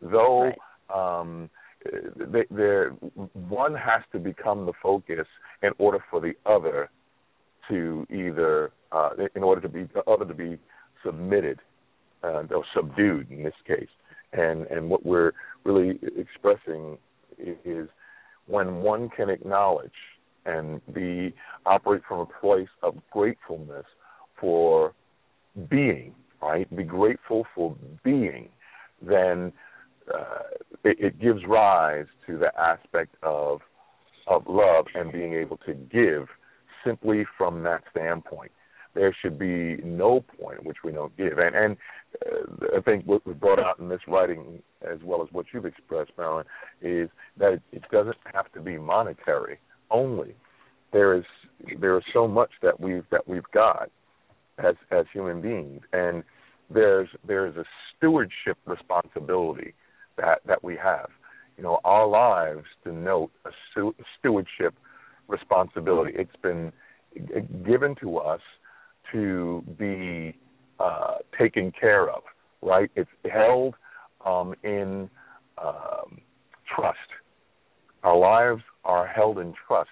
Though 0.00 0.50
right. 0.90 1.20
um, 1.22 1.50
they, 2.32 2.44
they're, 2.50 2.90
one 3.48 3.74
has 3.74 4.02
to 4.12 4.18
become 4.18 4.66
the 4.66 4.72
focus 4.82 5.26
in 5.62 5.70
order 5.78 5.98
for 6.10 6.20
the 6.20 6.32
other 6.46 6.90
to 7.68 8.06
either, 8.10 8.72
uh, 8.90 9.10
in 9.34 9.42
order 9.42 9.60
to 9.60 9.68
be 9.68 9.88
the 9.94 10.02
other 10.10 10.24
to 10.24 10.34
be 10.34 10.58
submitted 11.04 11.60
uh, 12.24 12.42
or 12.50 12.64
subdued 12.74 13.30
in 13.30 13.42
this 13.42 13.54
case. 13.66 13.88
And 14.32 14.66
and 14.66 14.88
what 14.88 15.04
we're 15.04 15.32
really 15.64 15.98
expressing 16.16 16.98
is 17.38 17.88
when 18.46 18.76
one 18.76 19.08
can 19.10 19.30
acknowledge 19.30 19.90
and 20.44 20.80
be 20.92 21.34
operate 21.66 22.02
from 22.06 22.20
a 22.20 22.26
place 22.26 22.68
of 22.82 22.96
gratefulness 23.10 23.86
for 24.40 24.94
being, 25.68 26.14
right? 26.40 26.74
Be 26.74 26.84
grateful 26.84 27.46
for 27.54 27.76
being, 28.04 28.48
then 29.00 29.52
uh, 30.12 30.42
it, 30.84 30.96
it 30.98 31.20
gives 31.20 31.40
rise 31.46 32.06
to 32.26 32.38
the 32.38 32.50
aspect 32.58 33.14
of 33.22 33.60
of 34.28 34.44
love 34.48 34.86
and 34.94 35.12
being 35.12 35.34
able 35.34 35.56
to 35.58 35.74
give 35.74 36.28
simply 36.84 37.24
from 37.36 37.62
that 37.64 37.82
standpoint. 37.90 38.52
There 38.94 39.14
should 39.20 39.36
be 39.36 39.78
no 39.78 40.24
point 40.38 40.58
at 40.58 40.64
which 40.64 40.78
we 40.84 40.92
don't 40.92 41.16
give, 41.16 41.38
and 41.38 41.54
and 41.54 41.76
uh, 42.26 42.76
I 42.76 42.80
think 42.82 43.04
what 43.06 43.26
was 43.26 43.36
brought 43.36 43.58
out 43.58 43.78
in 43.78 43.88
this 43.88 44.00
writing, 44.06 44.62
as 44.82 44.98
well 45.02 45.22
as 45.22 45.28
what 45.32 45.46
you've 45.52 45.66
expressed, 45.66 46.12
Marilyn, 46.18 46.44
is 46.82 47.08
that 47.38 47.54
it, 47.54 47.62
it 47.72 47.82
doesn't 47.90 48.16
have 48.32 48.52
to 48.52 48.60
be 48.60 48.76
monetary 48.76 49.58
only. 49.92 50.34
There 50.92 51.14
is 51.16 51.24
there 51.80 51.96
is 51.96 52.04
so 52.12 52.26
much 52.26 52.50
that 52.62 52.78
we've 52.80 53.04
that 53.10 53.26
we've 53.26 53.50
got 53.54 53.90
as 54.58 54.74
as 54.90 55.06
human 55.12 55.40
beings, 55.40 55.82
and 55.92 56.22
there's 56.72 57.08
there's 57.26 57.56
a 57.56 57.64
stewardship 57.96 58.58
responsibility 58.66 59.74
that 60.16 60.40
that 60.46 60.62
we 60.62 60.76
have. 60.76 61.08
You 61.56 61.62
know, 61.62 61.80
our 61.84 62.06
lives 62.06 62.64
denote 62.84 63.30
a 63.44 63.50
stewardship 64.18 64.74
responsibility. 65.28 66.12
It's 66.14 66.36
been 66.42 66.72
given 67.64 67.94
to 68.00 68.18
us 68.18 68.40
to 69.12 69.62
be 69.78 70.34
uh, 70.80 71.16
taken 71.38 71.72
care 71.78 72.08
of, 72.08 72.22
right? 72.62 72.90
It's 72.96 73.10
held 73.30 73.74
um, 74.24 74.54
in 74.62 75.08
um, 75.62 76.20
trust. 76.74 76.98
Our 78.02 78.16
lives 78.16 78.62
are 78.84 79.06
held 79.06 79.38
in 79.38 79.54
trust 79.66 79.90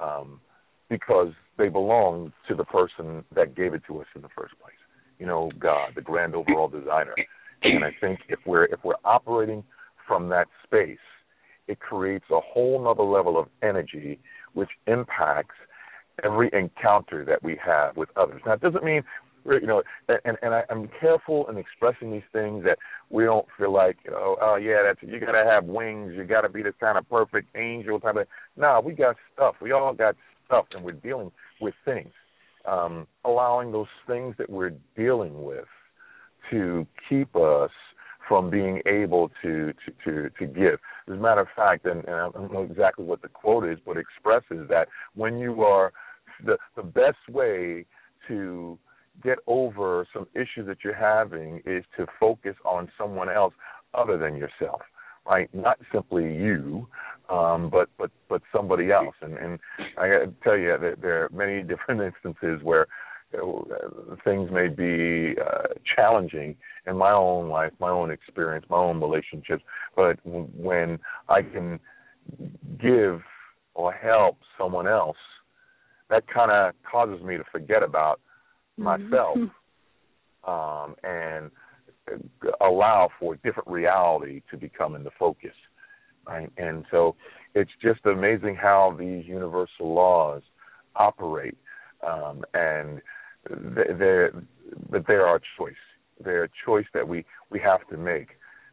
um, 0.00 0.40
because 0.88 1.32
they 1.56 1.68
belong 1.68 2.32
to 2.48 2.54
the 2.54 2.64
person 2.64 3.24
that 3.34 3.56
gave 3.56 3.74
it 3.74 3.82
to 3.88 4.00
us 4.00 4.06
in 4.14 4.22
the 4.22 4.28
first 4.36 4.54
place. 4.60 4.74
You 5.18 5.26
know, 5.26 5.50
God, 5.58 5.90
the 5.94 6.02
grand 6.02 6.34
overall 6.34 6.68
designer. 6.68 7.14
And 7.62 7.84
I 7.84 7.90
think 8.00 8.20
if 8.28 8.38
we're 8.46 8.66
if 8.66 8.78
we're 8.84 8.94
operating 9.04 9.64
from 10.06 10.28
that 10.28 10.46
space, 10.64 10.98
it 11.66 11.80
creates 11.80 12.24
a 12.30 12.40
whole 12.40 12.82
nother 12.82 13.02
level 13.02 13.38
of 13.38 13.48
energy 13.62 14.20
which 14.54 14.70
impacts 14.86 15.56
every 16.24 16.50
encounter 16.52 17.24
that 17.24 17.42
we 17.42 17.58
have 17.64 17.96
with 17.96 18.08
others. 18.16 18.40
Now, 18.46 18.52
it 18.54 18.60
doesn't 18.60 18.84
mean 18.84 19.02
you 19.44 19.66
know, 19.66 19.82
and 20.08 20.36
and 20.42 20.54
I, 20.54 20.62
I'm 20.70 20.88
careful 21.00 21.48
in 21.48 21.56
expressing 21.56 22.12
these 22.12 22.22
things 22.32 22.64
that 22.64 22.78
we 23.10 23.24
don't 23.24 23.46
feel 23.58 23.72
like, 23.72 23.96
you 24.04 24.10
know, 24.10 24.36
oh 24.40 24.56
yeah, 24.56 24.78
that's 24.84 25.00
you 25.02 25.20
got 25.20 25.32
to 25.32 25.44
have 25.44 25.64
wings, 25.64 26.12
you 26.16 26.24
got 26.24 26.42
to 26.42 26.48
be 26.48 26.62
this 26.62 26.74
kind 26.80 26.98
of 26.98 27.08
perfect 27.08 27.54
angel 27.56 28.00
type 28.00 28.16
of. 28.16 28.26
Nah, 28.56 28.80
we 28.80 28.92
got 28.92 29.16
stuff. 29.34 29.56
We 29.60 29.72
all 29.72 29.92
got 29.94 30.16
stuff, 30.46 30.66
and 30.72 30.84
we're 30.84 30.92
dealing 30.92 31.30
with 31.60 31.74
things. 31.84 32.12
Um, 32.64 33.06
allowing 33.24 33.72
those 33.72 33.86
things 34.06 34.34
that 34.38 34.50
we're 34.50 34.72
dealing 34.96 35.44
with 35.44 35.64
to 36.50 36.86
keep 37.08 37.34
us 37.36 37.70
from 38.28 38.50
being 38.50 38.82
able 38.86 39.30
to 39.42 39.72
to 39.72 39.92
to, 40.04 40.30
to 40.38 40.46
give. 40.46 40.78
As 41.08 41.14
a 41.14 41.16
matter 41.16 41.40
of 41.40 41.48
fact, 41.56 41.86
and, 41.86 42.04
and 42.04 42.14
I 42.14 42.28
don't 42.30 42.52
know 42.52 42.62
exactly 42.62 43.04
what 43.04 43.22
the 43.22 43.28
quote 43.28 43.64
is, 43.64 43.78
but 43.84 43.96
expresses 43.96 44.68
that 44.68 44.88
when 45.14 45.38
you 45.38 45.62
are 45.62 45.92
the 46.44 46.58
the 46.76 46.82
best 46.82 47.28
way 47.30 47.86
to 48.28 48.78
get 49.22 49.38
over 49.46 50.06
some 50.12 50.26
issues 50.34 50.66
that 50.66 50.78
you're 50.84 50.94
having 50.94 51.60
is 51.66 51.84
to 51.96 52.06
focus 52.18 52.54
on 52.64 52.90
someone 52.96 53.28
else 53.28 53.54
other 53.94 54.18
than 54.18 54.36
yourself 54.36 54.80
right 55.26 55.52
not 55.54 55.78
simply 55.92 56.24
you 56.24 56.86
um 57.30 57.68
but 57.70 57.88
but 57.98 58.10
but 58.28 58.42
somebody 58.54 58.92
else 58.92 59.14
and 59.22 59.36
and 59.38 59.58
i 59.96 60.08
got 60.08 60.18
to 60.18 60.32
tell 60.42 60.56
you 60.56 60.76
that 60.80 60.96
there 61.00 61.24
are 61.24 61.28
many 61.30 61.62
different 61.68 62.00
instances 62.00 62.60
where 62.62 62.86
things 64.24 64.50
may 64.50 64.68
be 64.68 65.34
uh, 65.40 65.68
challenging 65.94 66.56
in 66.86 66.96
my 66.96 67.12
own 67.12 67.48
life, 67.48 67.72
my 67.78 67.90
own 67.90 68.10
experience, 68.10 68.64
my 68.70 68.78
own 68.78 69.00
relationships. 69.00 69.62
But 69.94 70.18
when 70.24 70.98
I 71.28 71.42
can 71.42 71.78
give 72.80 73.20
or 73.74 73.92
help 73.92 74.38
someone 74.56 74.86
else, 74.86 75.16
that 76.10 76.24
kind 76.26 76.50
of 76.50 76.74
causes 76.90 77.22
me 77.22 77.36
to 77.36 77.44
forget 77.52 77.82
about 77.82 78.20
myself 78.78 79.36
mm-hmm. 79.36 80.50
um, 80.50 80.94
and 81.04 81.50
allow 82.60 83.10
for 83.18 83.34
a 83.34 83.36
different 83.38 83.68
reality 83.68 84.42
to 84.50 84.56
become 84.56 84.94
in 84.94 85.04
the 85.04 85.10
focus. 85.18 85.54
Right? 86.26 86.50
And 86.58 86.84
so 86.90 87.16
it's 87.54 87.70
just 87.82 88.04
amazing 88.04 88.54
how 88.54 88.94
these 88.98 89.24
universal 89.26 89.94
laws 89.94 90.42
operate, 90.94 91.56
um, 92.06 92.44
and 92.54 93.00
they're, 93.48 94.32
but 94.90 95.06
they're 95.06 95.26
our 95.26 95.40
choice. 95.56 95.74
They're 96.22 96.44
a 96.44 96.48
choice 96.66 96.84
that 96.92 97.06
we, 97.06 97.24
we 97.50 97.60
have 97.60 97.86
to 97.88 97.96
make. 97.96 98.28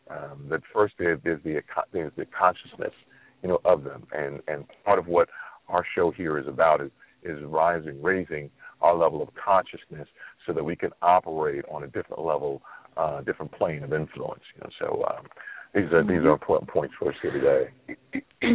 Um, 0.10 0.48
that 0.50 0.62
first 0.74 0.96
there's, 1.00 1.20
there's 1.24 1.42
the 1.44 1.62
there's 1.92 2.12
the 2.16 2.26
consciousness, 2.26 2.94
you 3.42 3.50
know, 3.50 3.60
of 3.66 3.84
them, 3.84 4.06
and 4.12 4.40
and 4.48 4.66
part 4.84 5.00
of 5.00 5.08
what 5.08 5.30
our 5.68 5.84
show 5.96 6.12
here 6.12 6.38
is 6.38 6.48
about 6.48 6.80
is 6.82 6.92
is 7.24 7.40
rising, 7.44 8.00
raising 8.04 8.52
our 8.82 8.96
level 8.96 9.22
of 9.22 9.30
consciousness 9.34 10.08
so 10.46 10.54
that 10.54 10.64
we 10.64 10.76
can 10.76 10.92
operate 11.02 11.66
on 11.72 11.84
a 11.84 11.88
different 11.88 12.24
level, 12.24 12.62
uh, 12.98 13.22
different 13.22 13.52
plane 13.52 13.84
of 13.84 13.94
influence. 13.94 14.44
You 14.56 14.62
know, 14.64 14.70
so 14.80 15.04
um, 15.10 15.26
these 15.74 15.92
are 15.92 16.02
mm-hmm. 16.02 16.10
these 16.10 16.20
are 16.20 16.34
important 16.34 16.70
points 16.70 16.94
for 16.98 17.10
us 17.10 17.16
here 17.22 17.32
today. 17.32 18.24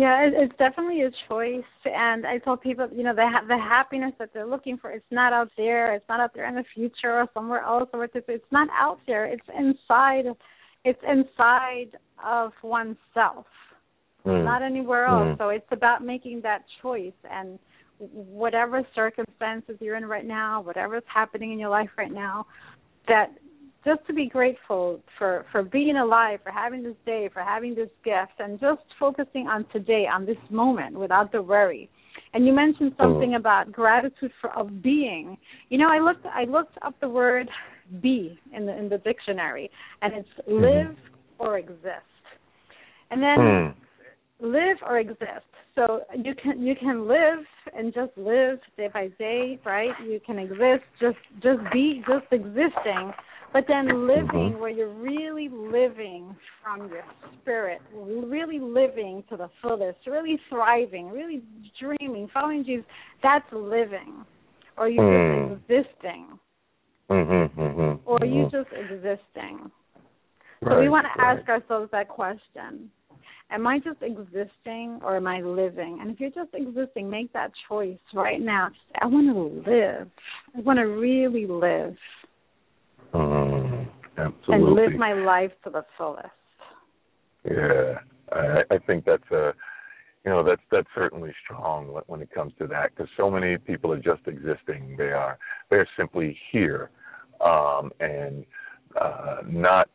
Yeah, 0.00 0.26
it, 0.26 0.32
it's 0.34 0.56
definitely 0.56 1.02
a 1.02 1.10
choice, 1.28 1.62
and 1.84 2.26
I 2.26 2.38
tell 2.38 2.56
people, 2.56 2.88
you 2.90 3.02
know, 3.02 3.14
the 3.14 3.28
ha- 3.30 3.44
the 3.46 3.58
happiness 3.58 4.12
that 4.18 4.30
they're 4.32 4.46
looking 4.46 4.78
for, 4.78 4.90
it's 4.90 5.04
not 5.10 5.34
out 5.34 5.50
there, 5.58 5.94
it's 5.94 6.08
not 6.08 6.20
out 6.20 6.32
there 6.34 6.48
in 6.48 6.54
the 6.54 6.64
future 6.74 7.20
or 7.20 7.26
somewhere 7.34 7.60
else, 7.60 7.90
or 7.92 8.04
it's 8.04 8.14
it's 8.26 8.50
not 8.50 8.68
out 8.72 8.98
there. 9.06 9.26
It's 9.26 9.44
inside, 9.54 10.24
it's 10.86 10.98
inside 11.06 11.98
of 12.24 12.52
oneself, 12.62 13.44
mm. 14.24 14.42
not 14.42 14.62
anywhere 14.62 15.04
else. 15.04 15.34
Mm. 15.34 15.38
So 15.38 15.48
it's 15.50 15.68
about 15.70 16.02
making 16.02 16.40
that 16.44 16.62
choice 16.80 17.12
and 17.30 17.58
whatever 18.00 18.86
circumstances 18.94 19.76
you're 19.80 19.96
in 19.96 20.06
right 20.06 20.26
now, 20.26 20.62
whatever's 20.62 21.02
happening 21.12 21.52
in 21.52 21.58
your 21.58 21.68
life 21.68 21.90
right 21.98 22.12
now, 22.12 22.46
that 23.06 23.32
just 23.84 24.06
to 24.06 24.12
be 24.12 24.26
grateful 24.26 25.00
for 25.18 25.46
for 25.52 25.62
being 25.62 25.96
alive, 25.96 26.40
for 26.42 26.50
having 26.50 26.82
this 26.82 26.96
day, 27.06 27.28
for 27.32 27.42
having 27.42 27.74
this 27.74 27.88
gift, 28.04 28.38
and 28.38 28.60
just 28.60 28.82
focusing 28.98 29.46
on 29.46 29.64
today, 29.72 30.06
on 30.06 30.26
this 30.26 30.36
moment, 30.50 30.98
without 30.98 31.32
the 31.32 31.42
worry. 31.42 31.88
And 32.32 32.46
you 32.46 32.52
mentioned 32.52 32.92
something 32.98 33.34
about 33.34 33.72
gratitude 33.72 34.32
for 34.40 34.50
of 34.50 34.82
being. 34.82 35.36
You 35.68 35.78
know, 35.78 35.88
I 35.88 35.98
looked 35.98 36.26
I 36.26 36.44
looked 36.44 36.76
up 36.82 36.94
the 37.00 37.08
word 37.08 37.48
be 38.02 38.38
in 38.54 38.66
the 38.66 38.76
in 38.76 38.88
the 38.88 38.98
dictionary, 38.98 39.70
and 40.02 40.14
it's 40.14 40.28
mm-hmm. 40.48 40.62
live 40.62 40.96
or 41.38 41.58
exist. 41.58 42.06
And 43.10 43.20
then 43.22 43.38
mm. 43.38 43.74
live 44.40 44.76
or 44.86 45.00
exist. 45.00 45.49
So 45.74 46.00
you 46.16 46.34
can 46.34 46.62
you 46.62 46.74
can 46.74 47.06
live 47.06 47.44
and 47.76 47.94
just 47.94 48.10
live 48.16 48.58
day 48.76 48.88
by 48.92 49.08
day, 49.18 49.58
right? 49.64 49.92
You 50.04 50.20
can 50.24 50.38
exist, 50.38 50.84
just 51.00 51.18
just 51.42 51.60
be, 51.72 52.02
just 52.08 52.26
existing. 52.32 53.12
But 53.52 53.64
then 53.66 54.06
living 54.06 54.26
mm-hmm. 54.28 54.60
where 54.60 54.70
you're 54.70 54.94
really 54.94 55.48
living 55.48 56.36
from 56.62 56.88
your 56.88 57.02
spirit, 57.40 57.80
really 57.92 58.60
living 58.60 59.24
to 59.28 59.36
the 59.36 59.50
fullest, 59.60 59.98
really 60.06 60.38
thriving, 60.48 61.08
really 61.08 61.42
dreaming, 61.80 62.28
following 62.32 62.64
Jesus, 62.64 62.84
that's 63.22 63.46
living. 63.52 64.24
Or 64.76 64.88
you 64.88 65.00
mm. 65.00 65.48
just 65.48 65.62
existing. 65.68 66.38
Mm-hmm, 67.10 67.60
mm-hmm, 67.60 68.08
or 68.08 68.18
you 68.24 68.46
mm-hmm. 68.46 68.56
just 68.56 68.68
existing. 68.72 69.70
so 70.62 70.78
we 70.78 70.88
want 70.88 71.06
to 71.12 71.22
ask 71.22 71.48
ourselves 71.48 71.90
that 71.90 72.08
question. 72.08 72.88
Am 73.52 73.66
I 73.66 73.78
just 73.78 74.00
existing 74.00 75.00
or 75.02 75.16
am 75.16 75.26
I 75.26 75.40
living? 75.40 75.98
And 76.00 76.10
if 76.10 76.20
you're 76.20 76.30
just 76.30 76.54
existing, 76.54 77.10
make 77.10 77.32
that 77.32 77.50
choice 77.68 77.98
right 78.14 78.40
now. 78.40 78.68
I 79.00 79.06
want 79.06 79.26
to 79.26 79.70
live. 79.70 80.08
I 80.56 80.60
want 80.60 80.78
to 80.78 80.84
really 80.84 81.46
live. 81.46 81.96
Mm, 83.12 83.88
absolutely. 84.16 84.54
And 84.54 84.64
live 84.74 84.92
my 84.98 85.14
life 85.14 85.50
to 85.64 85.70
the 85.70 85.84
fullest. 85.98 86.28
Yeah, 87.44 87.98
I, 88.32 88.62
I 88.74 88.78
think 88.86 89.04
that's 89.04 89.30
a, 89.32 89.52
you 90.24 90.30
know, 90.30 90.44
that's 90.44 90.62
that's 90.70 90.88
certainly 90.94 91.32
strong 91.44 92.00
when 92.06 92.20
it 92.20 92.30
comes 92.32 92.52
to 92.58 92.66
that 92.68 92.90
because 92.94 93.08
so 93.16 93.30
many 93.30 93.56
people 93.56 93.90
are 93.92 94.00
just 94.00 94.20
existing. 94.26 94.94
They 94.98 95.12
are 95.12 95.38
they're 95.70 95.88
simply 95.96 96.38
here, 96.52 96.90
um, 97.44 97.90
and 97.98 98.44
uh, 99.00 99.38
not 99.46 99.88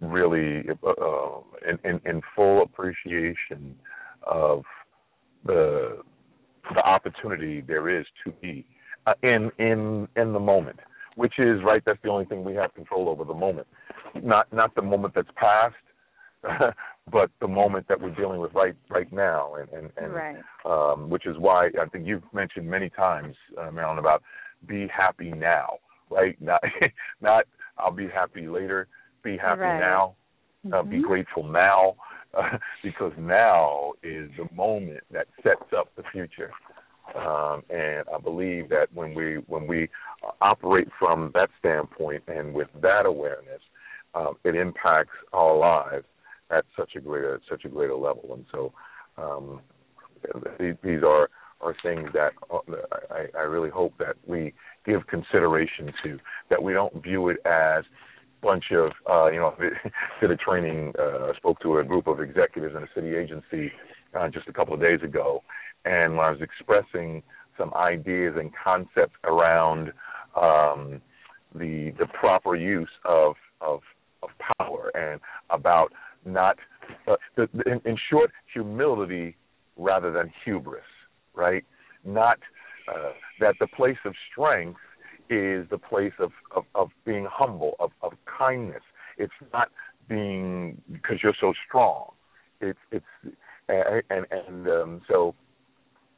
really 0.00 0.64
uh, 0.86 1.40
in, 1.68 1.78
in, 1.84 2.00
in 2.04 2.22
full 2.34 2.62
appreciation 2.62 3.74
of 4.26 4.62
the 5.44 5.98
the 6.74 6.80
opportunity 6.80 7.62
there 7.62 7.88
is 7.88 8.06
to 8.24 8.32
be 8.42 8.66
uh, 9.06 9.14
in 9.22 9.50
in 9.58 10.08
in 10.16 10.32
the 10.32 10.40
moment, 10.40 10.78
which 11.16 11.38
is 11.38 11.60
right. 11.64 11.82
That's 11.84 11.98
the 12.02 12.10
only 12.10 12.26
thing 12.26 12.44
we 12.44 12.54
have 12.54 12.74
control 12.74 13.08
over 13.08 13.24
the 13.24 13.34
moment, 13.34 13.66
not 14.22 14.52
not 14.52 14.74
the 14.74 14.82
moment 14.82 15.14
that's 15.14 15.28
past, 15.36 15.74
but 17.12 17.30
the 17.40 17.48
moment 17.48 17.86
that 17.88 18.00
we're 18.00 18.14
dealing 18.14 18.40
with 18.40 18.52
right 18.54 18.76
right 18.90 19.10
now, 19.12 19.54
and 19.54 19.68
and, 19.70 19.90
and 19.96 20.12
right. 20.12 20.36
um, 20.66 21.08
which 21.08 21.26
is 21.26 21.36
why 21.38 21.66
I 21.80 21.86
think 21.90 22.06
you've 22.06 22.22
mentioned 22.32 22.68
many 22.68 22.90
times, 22.90 23.34
uh, 23.58 23.70
Marilyn, 23.70 23.98
about 23.98 24.22
be 24.66 24.88
happy 24.88 25.30
now, 25.30 25.78
right? 26.10 26.36
Not 26.40 26.62
not 27.20 27.44
I'll 27.78 27.92
be 27.92 28.08
happy 28.08 28.48
later. 28.48 28.88
Be 29.22 29.36
happy 29.36 29.62
right. 29.62 29.80
now. 29.80 30.14
Uh, 30.66 30.82
mm-hmm. 30.82 30.90
Be 30.90 31.02
grateful 31.02 31.44
now, 31.44 31.96
uh, 32.36 32.58
because 32.82 33.12
now 33.18 33.92
is 34.02 34.30
the 34.36 34.48
moment 34.54 35.00
that 35.12 35.26
sets 35.42 35.72
up 35.76 35.90
the 35.96 36.02
future. 36.12 36.50
Um, 37.16 37.62
and 37.70 38.04
I 38.14 38.18
believe 38.22 38.68
that 38.68 38.88
when 38.92 39.14
we 39.14 39.36
when 39.46 39.66
we 39.66 39.88
operate 40.42 40.88
from 40.98 41.30
that 41.34 41.48
standpoint 41.58 42.22
and 42.28 42.52
with 42.52 42.68
that 42.82 43.06
awareness, 43.06 43.62
um, 44.14 44.34
it 44.44 44.54
impacts 44.54 45.16
our 45.32 45.56
lives 45.56 46.04
at 46.50 46.64
such 46.76 46.96
a 46.96 47.00
greater 47.00 47.40
such 47.48 47.64
a 47.64 47.68
greater 47.68 47.94
level. 47.94 48.34
And 48.34 48.44
so 48.52 48.72
um, 49.16 49.60
these, 50.58 50.74
these 50.82 51.02
are 51.02 51.30
are 51.60 51.74
things 51.82 52.08
that 52.12 52.32
uh, 52.52 52.58
I, 53.10 53.26
I 53.36 53.42
really 53.42 53.70
hope 53.70 53.94
that 53.98 54.16
we 54.26 54.52
give 54.86 55.06
consideration 55.06 55.92
to. 56.04 56.18
That 56.50 56.62
we 56.62 56.72
don't 56.72 57.02
view 57.02 57.28
it 57.28 57.38
as 57.46 57.84
bunch 58.42 58.64
of 58.72 58.92
uh, 59.10 59.30
you 59.30 59.38
know 59.38 59.54
did 60.20 60.30
a 60.30 60.36
training 60.36 60.92
uh, 60.98 61.32
spoke 61.36 61.60
to 61.60 61.78
a 61.78 61.84
group 61.84 62.06
of 62.06 62.20
executives 62.20 62.74
in 62.76 62.82
a 62.82 62.88
city 62.94 63.16
agency 63.16 63.72
uh, 64.18 64.28
just 64.28 64.48
a 64.48 64.52
couple 64.52 64.74
of 64.74 64.80
days 64.80 65.00
ago. 65.02 65.42
And 65.84 66.16
when 66.16 66.26
I 66.26 66.30
was 66.30 66.40
expressing 66.40 67.22
some 67.56 67.72
ideas 67.74 68.34
and 68.38 68.50
concepts 68.54 69.16
around 69.24 69.92
um, 70.36 71.00
the 71.54 71.92
the 71.98 72.06
proper 72.18 72.56
use 72.56 72.88
of 73.04 73.34
of 73.60 73.80
of 74.22 74.30
power 74.58 74.90
and 74.94 75.20
about 75.50 75.92
not 76.24 76.56
uh, 77.06 77.16
the, 77.36 77.48
in, 77.66 77.80
in 77.84 77.96
short 78.10 78.30
humility 78.52 79.36
rather 79.76 80.12
than 80.12 80.32
hubris 80.44 80.82
right? 81.38 81.64
Not 82.04 82.38
uh, 82.92 83.12
that 83.40 83.54
the 83.60 83.68
place 83.68 83.96
of 84.04 84.12
strength 84.30 84.80
is 85.30 85.68
the 85.70 85.78
place 85.78 86.12
of, 86.18 86.32
of, 86.54 86.64
of 86.74 86.88
being 87.04 87.26
humble, 87.30 87.74
of, 87.80 87.90
of 88.02 88.12
kindness. 88.26 88.82
It's 89.16 89.32
not 89.52 89.68
being 90.08 90.80
because 90.90 91.18
you're 91.22 91.36
so 91.40 91.52
strong. 91.66 92.12
It's 92.60 92.78
it's 92.90 93.04
and 93.68 94.02
and 94.10 94.26
and 94.30 94.68
um, 94.68 95.02
so 95.08 95.34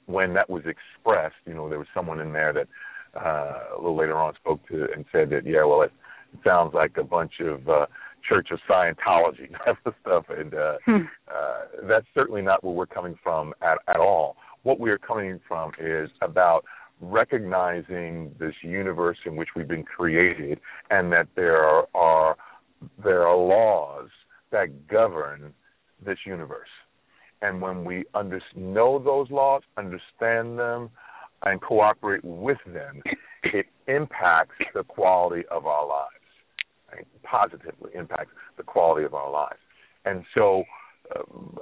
when 0.07 0.35
that 0.35 0.49
was 0.49 0.63
expressed, 0.67 1.37
you 1.47 1.55
know, 1.55 1.69
there 1.69 1.79
was 1.79 1.89
someone 1.95 2.21
in 2.21 2.33
there 2.33 2.53
that 2.53 2.69
uh, 3.15 3.77
a 3.77 3.77
little 3.77 3.97
later 3.97 4.17
on 4.17 4.35
spoke 4.35 4.67
to 4.69 4.87
and 4.95 5.05
said 5.13 5.31
that 5.31 5.47
yeah, 5.47 5.65
well, 5.65 5.83
it, 5.83 5.93
sounds 6.45 6.73
like 6.75 6.97
a 6.97 7.03
bunch 7.03 7.33
of 7.41 7.69
uh, 7.69 7.87
Church 8.29 8.51
of 8.53 8.61
Scientology 8.69 9.51
type 9.65 9.79
of 9.85 9.95
stuff, 10.01 10.25
and 10.29 10.55
uh, 10.55 10.77
hmm. 10.85 11.03
uh, 11.29 11.87
that's 11.89 12.07
certainly 12.15 12.43
not 12.43 12.63
where 12.63 12.73
we're 12.73 12.87
coming 12.87 13.17
from 13.23 13.53
at 13.63 13.79
at 13.89 13.97
all. 13.97 14.37
What 14.63 14.79
we 14.79 14.91
are 14.91 14.99
coming 14.99 15.41
from 15.49 15.73
is 15.81 16.09
about 16.23 16.65
recognizing 17.01 18.35
this 18.39 18.55
universe 18.63 19.19
in 19.25 19.37
which 19.37 19.51
we've 19.57 19.69
been 19.69 19.83
created 19.85 20.61
and 20.91 21.13
that 21.13 21.29
there 21.37 21.87
are, 21.95 22.37
there 23.03 23.27
are 23.27 23.37
laws 23.37 24.09
that 24.53 24.87
govern 24.89 25.53
this 26.05 26.19
universe. 26.27 26.69
And 27.43 27.63
when 27.63 27.85
we 27.85 28.05
under, 28.15 28.41
know 28.55 28.99
those 28.99 29.31
laws, 29.31 29.63
understand 29.77 30.59
them, 30.59 30.91
and 31.45 31.61
cooperate 31.61 32.23
with 32.23 32.59
them, 32.67 33.03
it 33.45 33.67
impacts 33.89 34.57
the 34.75 34.85
quality 34.85 35.45
of 35.51 35.67
our 35.67 35.87
lives. 35.87 36.11
Right? 36.93 37.07
Positively 37.23 37.91
impacts 37.95 38.33
the 38.57 38.63
quality 38.63 39.07
of 39.07 39.15
our 39.15 39.31
lives. 39.31 39.61
And 40.05 40.25
so 40.35 40.65
um, 41.17 41.57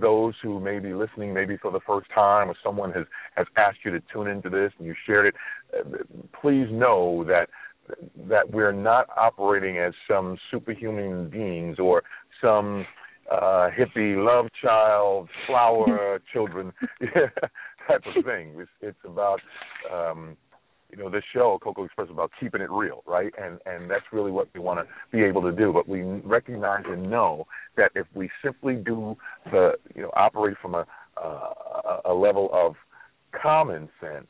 those 0.00 0.34
who 0.42 0.60
may 0.60 0.78
be 0.78 0.94
listening 0.94 1.34
maybe 1.34 1.56
for 1.56 1.70
the 1.70 1.80
first 1.86 2.08
time 2.14 2.48
or 2.48 2.54
someone 2.64 2.92
has 2.92 3.04
has 3.36 3.46
asked 3.56 3.78
you 3.84 3.90
to 3.90 4.02
tune 4.12 4.26
into 4.26 4.48
this 4.48 4.72
and 4.78 4.86
you 4.86 4.94
shared 5.06 5.26
it 5.26 5.34
uh, 5.78 5.98
please 6.40 6.66
know 6.70 7.24
that 7.24 7.48
that 8.28 8.50
we're 8.50 8.72
not 8.72 9.06
operating 9.16 9.78
as 9.78 9.92
some 10.08 10.36
superhuman 10.50 11.28
beings 11.28 11.78
or 11.78 12.02
some 12.40 12.86
uh 13.30 13.68
hippie 13.76 14.16
love 14.16 14.46
child 14.62 15.28
flower 15.46 16.20
children 16.32 16.72
type 17.86 18.02
of 18.06 18.24
thing. 18.24 18.54
It's, 18.58 18.70
it's 18.80 18.98
about 19.04 19.40
um 19.92 20.36
you 20.96 21.02
know, 21.04 21.10
this 21.10 21.24
show, 21.32 21.58
Coco 21.62 21.84
Express, 21.84 22.06
is 22.06 22.12
about 22.12 22.30
keeping 22.40 22.60
it 22.60 22.70
real, 22.70 23.02
right? 23.06 23.32
And 23.38 23.58
and 23.66 23.90
that's 23.90 24.04
really 24.12 24.30
what 24.30 24.48
we 24.54 24.60
want 24.60 24.80
to 24.80 24.86
be 25.16 25.22
able 25.22 25.42
to 25.42 25.52
do. 25.52 25.72
But 25.72 25.88
we 25.88 26.02
recognize 26.02 26.84
and 26.86 27.10
know 27.10 27.46
that 27.76 27.92
if 27.94 28.06
we 28.14 28.30
simply 28.42 28.74
do 28.76 29.16
the, 29.50 29.72
you 29.94 30.02
know, 30.02 30.10
operate 30.14 30.56
from 30.62 30.74
a 30.74 30.86
uh, 31.22 32.00
a 32.06 32.14
level 32.14 32.48
of 32.52 32.74
common 33.40 33.88
sense, 34.00 34.28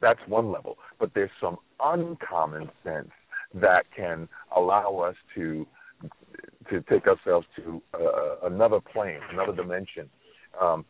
that's 0.00 0.20
one 0.28 0.52
level. 0.52 0.76
But 1.00 1.10
there's 1.14 1.30
some 1.40 1.56
uncommon 1.80 2.70
sense 2.84 3.10
that 3.54 3.84
can 3.94 4.28
allow 4.54 4.98
us 4.98 5.16
to 5.34 5.66
to 6.70 6.80
take 6.82 7.06
ourselves 7.06 7.46
to 7.56 7.82
uh, 7.94 8.46
another 8.46 8.80
plane, 8.80 9.20
another 9.32 9.54
dimension. 9.54 10.08
Um, 10.60 10.84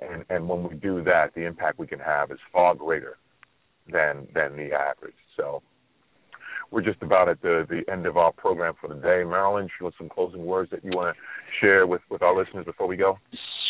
and, 0.00 0.24
and 0.30 0.48
when 0.48 0.62
we 0.62 0.74
do 0.76 1.04
that, 1.04 1.34
the 1.34 1.42
impact 1.42 1.78
we 1.78 1.86
can 1.86 1.98
have 1.98 2.30
is 2.30 2.38
far 2.52 2.74
greater 2.74 3.18
than 3.90 4.26
than 4.34 4.56
the 4.56 4.70
average. 4.72 5.14
So 5.36 5.62
we're 6.70 6.82
just 6.82 7.02
about 7.02 7.28
at 7.28 7.40
the 7.42 7.66
the 7.68 7.90
end 7.92 8.06
of 8.06 8.16
our 8.16 8.32
program 8.32 8.74
for 8.80 8.88
the 8.88 9.00
day. 9.00 9.22
Marilyn, 9.24 9.68
you 9.80 9.86
have 9.86 9.94
some 9.98 10.08
closing 10.08 10.44
words 10.44 10.70
that 10.70 10.84
you 10.84 10.90
want 10.94 11.16
to 11.16 11.22
share 11.60 11.86
with 11.86 12.02
with 12.10 12.22
our 12.22 12.36
listeners 12.36 12.64
before 12.64 12.86
we 12.86 12.96
go? 12.96 13.18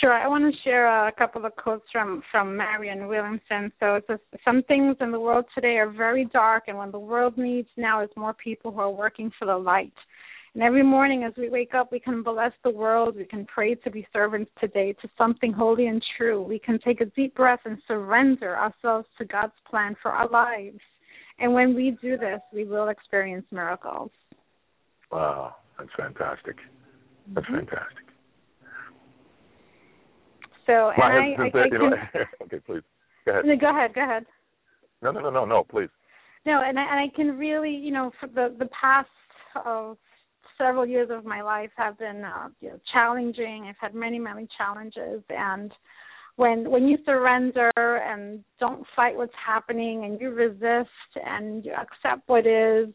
Sure. 0.01 0.13
I 0.13 0.29
want 0.29 0.45
to 0.45 0.61
share 0.63 1.09
a 1.09 1.13
couple 1.13 1.45
of 1.45 1.57
quotes 1.57 1.85
from 1.91 2.23
from 2.31 2.57
Marianne 2.57 3.07
Williamson. 3.07 3.73
So 3.81 4.01
some 4.45 4.63
things 4.65 4.97
in 5.01 5.11
the 5.11 5.21
world 5.21 5.47
today 5.55 5.77
are 5.79 5.91
very 5.91 6.27
dark, 6.27 6.65
and 6.69 6.77
what 6.77 6.93
the 6.93 6.99
world 6.99 7.37
needs 7.37 7.69
now 7.77 8.03
is 8.03 8.11
more 8.17 8.35
people 8.35 8.71
who 8.73 8.81
are 8.81 8.91
working 8.91 9.31
for 9.39 9.47
the 9.47 9.57
light. 9.57 9.93
And 10.57 10.63
every 10.63 10.83
morning 10.83 11.23
as 11.23 11.35
we 11.37 11.51
wake 11.51 11.75
up, 11.75 11.93
we 11.93 12.01
can 12.01 12.23
bless 12.23 12.53
the 12.65 12.71
world. 12.71 13.15
We 13.15 13.27
can 13.27 13.45
pray 13.45 13.75
to 13.75 13.91
be 13.91 14.07
servants 14.11 14.51
today 14.59 14.95
to 15.03 15.09
something 15.19 15.53
holy 15.53 15.87
and 15.89 16.03
true. 16.17 16.41
We 16.41 16.59
can 16.59 16.79
take 16.83 17.03
a 17.03 17.05
deep 17.05 17.35
breath 17.35 17.61
and 17.67 17.77
surrender 17.87 18.57
ourselves 18.57 19.07
to 19.19 19.27
God's 19.27 19.53
plan 19.69 19.97
for 20.01 20.13
our 20.13 20.27
lives. 20.31 20.79
And 21.39 21.53
when 21.53 21.75
we 21.75 21.99
do 22.01 22.17
this, 22.17 22.41
we 22.55 22.65
will 22.65 22.89
experience 22.89 23.45
miracles. 23.53 24.11
Wow, 25.13 25.57
that's 25.79 25.91
fantastic. 25.95 26.57
That's 27.35 27.47
mm-hmm. 27.49 27.57
fantastic. 27.57 28.07
So, 30.67 30.91
and 30.97 31.03
I, 31.03 31.43
I, 31.43 31.47
I 31.49 31.51
can, 31.51 31.71
know, 31.71 31.91
okay, 32.45 32.61
please 32.67 32.83
go 33.27 33.33
ahead. 33.33 33.61
go 33.61 33.69
ahead. 33.69 33.95
Go 33.95 34.03
ahead. 34.03 34.25
No, 35.03 35.11
no, 35.11 35.21
no, 35.21 35.29
no, 35.29 35.45
no, 35.45 35.65
please. 35.65 35.91
No, 36.47 36.63
and 36.65 36.79
I, 36.79 36.83
and 36.83 36.99
I 36.99 37.15
can 37.15 37.37
really, 37.37 37.73
you 37.73 37.93
know, 37.93 38.11
for 38.19 38.29
the 38.29 38.57
the 38.59 38.71
past 38.81 39.11
of 39.67 39.99
several 40.59 40.87
years 40.87 41.09
of 41.11 41.25
my 41.25 41.43
life 41.43 41.71
have 41.77 41.99
been 41.99 42.25
uh, 42.25 42.49
you 42.61 42.71
know, 42.71 42.81
challenging. 42.93 43.67
I've 43.69 43.77
had 43.81 43.95
many, 43.95 44.19
many 44.19 44.49
challenges, 44.57 45.23
and 45.31 45.73
when 46.37 46.71
when 46.71 46.87
you 46.87 46.99
surrender 47.05 47.71
and 47.77 48.45
don't 48.61 48.85
fight 48.95 49.17
what's 49.17 49.33
happening, 49.45 50.05
and 50.05 50.21
you 50.21 50.31
resist 50.31 50.91
and 51.25 51.65
you 51.65 51.73
accept 51.73 52.29
what 52.29 52.47
is, 52.47 52.89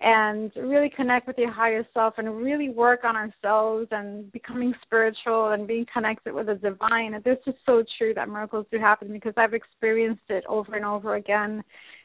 and 0.00 0.50
really 0.56 0.90
connect 0.94 1.26
with 1.26 1.38
your 1.38 1.52
higher 1.52 1.86
self, 1.94 2.14
and 2.18 2.36
really 2.36 2.70
work 2.70 3.04
on 3.04 3.16
ourselves 3.16 3.88
and 3.90 4.32
becoming 4.32 4.72
spiritual 4.82 5.52
and 5.52 5.66
being 5.66 5.86
connected 5.92 6.32
with 6.32 6.46
the 6.46 6.54
divine. 6.54 7.14
And 7.14 7.22
this 7.24 7.38
is 7.46 7.54
so 7.66 7.84
true 7.98 8.14
that 8.14 8.28
miracles 8.28 8.66
do 8.70 8.78
happen 8.78 9.12
because 9.12 9.34
I've 9.36 9.54
experienced 9.54 10.28
it 10.28 10.44
over 10.48 10.74
and 10.74 10.84
over 10.84 11.16
again 11.16 11.62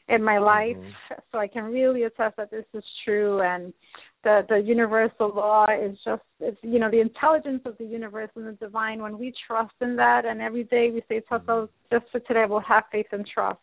in 0.08 0.22
my 0.24 0.38
life, 0.38 0.76
mm-hmm. 0.76 1.14
so 1.30 1.38
I 1.38 1.46
can 1.46 1.64
really 1.64 2.02
attest 2.02 2.36
that 2.36 2.50
this 2.50 2.64
is 2.74 2.84
true. 3.04 3.40
And 3.42 3.72
the 4.22 4.44
the 4.48 4.58
universal 4.58 5.32
law 5.34 5.66
is 5.70 5.96
just 6.04 6.22
it's 6.40 6.58
you 6.62 6.78
know 6.78 6.90
the 6.90 7.00
intelligence 7.00 7.62
of 7.64 7.76
the 7.78 7.84
universe 7.84 8.30
and 8.36 8.46
the 8.46 8.52
divine 8.52 9.02
when 9.02 9.18
we 9.18 9.32
trust 9.46 9.72
in 9.80 9.96
that 9.96 10.24
and 10.24 10.40
every 10.40 10.64
day 10.64 10.90
we 10.90 11.02
say 11.08 11.20
to 11.20 11.34
ourselves 11.34 11.70
just 11.90 12.04
for 12.12 12.20
today 12.20 12.44
we'll 12.48 12.60
have 12.60 12.84
faith 12.92 13.06
and 13.12 13.26
trust 13.32 13.58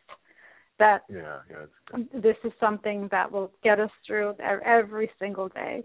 that 0.79 1.03
yeah, 1.09 1.39
yeah, 1.49 2.03
this 2.13 2.35
is 2.43 2.51
something 2.59 3.07
that 3.11 3.31
will 3.31 3.51
get 3.63 3.79
us 3.79 3.89
through 4.05 4.35
every 4.63 5.09
single 5.19 5.49
day. 5.49 5.83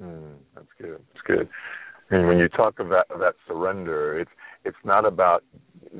Mm, 0.00 0.34
that's 0.54 0.66
good 0.78 0.98
that's 1.12 1.26
good. 1.26 1.48
And 2.10 2.28
when 2.28 2.38
you 2.38 2.48
talk 2.48 2.78
of 2.80 2.88
that 2.88 3.06
of 3.10 3.20
that 3.20 3.34
surrender 3.46 4.18
it's 4.18 4.30
it's 4.64 4.76
not 4.84 5.04
about 5.04 5.44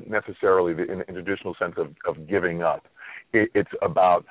necessarily 0.06 0.74
the 0.74 0.90
in, 0.90 1.02
in 1.08 1.14
traditional 1.14 1.54
sense 1.58 1.74
of 1.76 1.88
of 2.06 2.26
giving 2.28 2.62
up. 2.62 2.86
It, 3.32 3.50
it's 3.54 3.70
about 3.82 4.24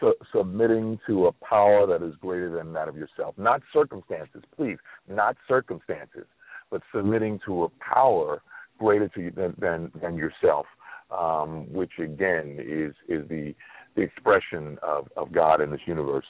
su- 0.00 0.14
submitting 0.34 0.98
to 1.06 1.26
a 1.26 1.32
power 1.32 1.86
that 1.86 2.02
is 2.02 2.14
greater 2.20 2.50
than 2.50 2.72
that 2.72 2.88
of 2.88 2.96
yourself. 2.96 3.34
Not 3.36 3.62
circumstances, 3.72 4.42
please, 4.56 4.78
not 5.08 5.36
circumstances, 5.46 6.26
but 6.70 6.82
submitting 6.94 7.40
to 7.46 7.64
a 7.64 7.68
power 7.80 8.42
greater 8.78 9.08
to 9.08 9.20
you 9.20 9.30
than 9.30 9.54
than, 9.58 9.90
than 10.00 10.16
yourself, 10.16 10.66
um, 11.10 11.72
which 11.72 11.92
again 11.98 12.58
is 12.60 12.94
is 13.08 13.28
the 13.28 13.54
the 13.96 14.02
expression 14.02 14.78
of, 14.82 15.08
of 15.16 15.32
God 15.32 15.60
in 15.60 15.70
this 15.70 15.80
universe. 15.86 16.26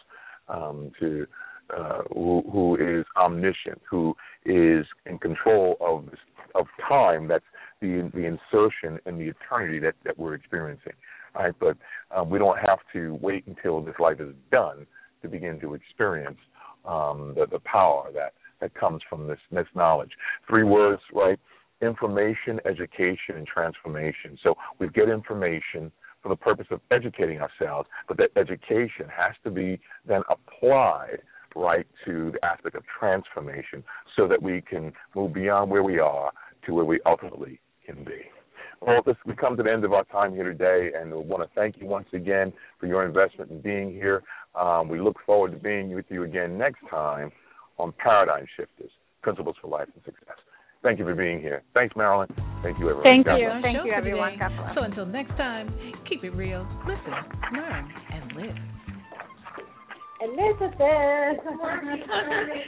Um, 0.49 0.93
to 0.99 1.27
uh, 1.77 2.01
who, 2.15 2.43
who 2.51 2.77
is 2.77 3.05
omniscient, 3.19 3.83
who 3.91 4.17
is 4.47 4.87
in 5.05 5.19
control 5.19 5.77
of 5.81 6.09
of 6.55 6.67
time. 6.89 7.29
That's 7.29 7.45
the 7.81 8.11
the 8.15 8.25
insertion 8.25 8.99
in 9.05 9.19
the 9.19 9.29
eternity 9.29 9.79
that, 9.81 9.95
that 10.05 10.19
we're 10.19 10.35
experiencing 10.35 10.95
right? 11.39 11.55
But 11.59 11.77
um, 12.15 12.31
we 12.31 12.39
don't 12.39 12.59
have 12.59 12.81
to 12.93 13.19
wait 13.21 13.47
until 13.47 13.81
this 13.81 13.95
life 13.99 14.21
is 14.21 14.35
done 14.51 14.87
to 15.23 15.29
begin 15.29 15.61
to 15.61 15.75
experience 15.75 16.39
um, 16.85 17.35
the, 17.37 17.47
the 17.51 17.61
power 17.61 18.11
that, 18.15 18.35
that 18.61 18.75
comes 18.75 19.03
from 19.09 19.27
this, 19.27 19.39
this 19.51 19.67
knowledge. 19.75 20.11
Three 20.49 20.65
words, 20.65 21.03
right? 21.15 21.39
Information, 21.81 22.61
education, 22.65 23.37
and 23.37 23.47
transformation. 23.47 24.39
So 24.43 24.55
we 24.79 24.89
get 24.89 25.09
information 25.09 25.93
for 26.23 26.29
the 26.31 26.37
purpose 26.37 26.67
of 26.71 26.81
educating 26.91 27.41
ourselves, 27.41 27.89
but 28.09 28.17
that 28.19 28.31
education 28.37 29.07
has 29.15 29.35
to 29.45 29.51
be 29.51 29.79
then 30.07 30.23
applied 30.29 31.19
right 31.55 31.87
to 32.05 32.33
the 32.33 32.45
aspect 32.45 32.75
of 32.77 32.83
transformation 32.99 33.83
so 34.17 34.29
that 34.29 34.41
we 34.41 34.61
can 34.61 34.93
move 35.15 35.33
beyond 35.33 35.71
where 35.71 35.83
we 35.83 35.99
are 35.99 36.33
to 36.67 36.75
where 36.75 36.85
we 36.85 37.01
ultimately 37.07 37.61
can 37.87 38.05
be. 38.05 38.23
Well, 38.81 39.03
this, 39.05 39.17
we 39.27 39.35
come 39.35 39.57
to 39.57 39.63
the 39.63 39.73
end 39.73 39.85
of 39.85 39.93
our 39.93 40.05
time 40.05 40.33
here 40.35 40.45
today, 40.45 40.91
and 40.97 41.11
we 41.11 41.19
want 41.19 41.43
to 41.43 41.55
thank 41.55 41.77
you 41.81 41.87
once 41.87 42.07
again 42.13 42.53
for 42.79 42.87
your 42.87 43.05
investment 43.05 43.51
in 43.51 43.61
being 43.61 43.91
here. 43.93 44.23
Um, 44.55 44.89
we 44.89 45.01
look 45.01 45.17
forward 45.27 45.53
to 45.53 45.59
being 45.59 45.95
with 45.95 46.07
you 46.09 46.23
again 46.23 46.57
next 46.57 46.81
time 46.91 47.33
on 47.79 47.93
Paradigm 47.99 48.47
Shifters 48.57 48.91
Principles 49.23 49.57
for 49.61 49.69
Life 49.69 49.89
and 49.95 50.05
Success. 50.05 50.37
Thank 50.83 51.01
you 51.01 51.05
for 51.05 51.15
being 51.15 51.41
here. 51.41 51.63
Thanks, 51.75 51.97
Marilyn. 51.97 52.29
Thank 52.63 52.79
you, 52.79 52.89
everyone. 52.91 53.03
Thank 53.05 53.27
God 53.27 53.37
you. 53.37 53.49
Bless. 53.49 53.63
Thank 53.63 53.85
you, 53.85 53.93
everyone. 53.93 54.39
So 54.77 54.83
until 54.83 55.07
next 55.07 55.31
time, 55.31 55.75
keep 56.09 56.23
it 56.23 56.31
real, 56.31 56.67
listen, 56.87 57.13
learn, 57.53 57.93
and 58.13 58.33
live. 58.37 58.57
Elizabeth. 60.21 61.39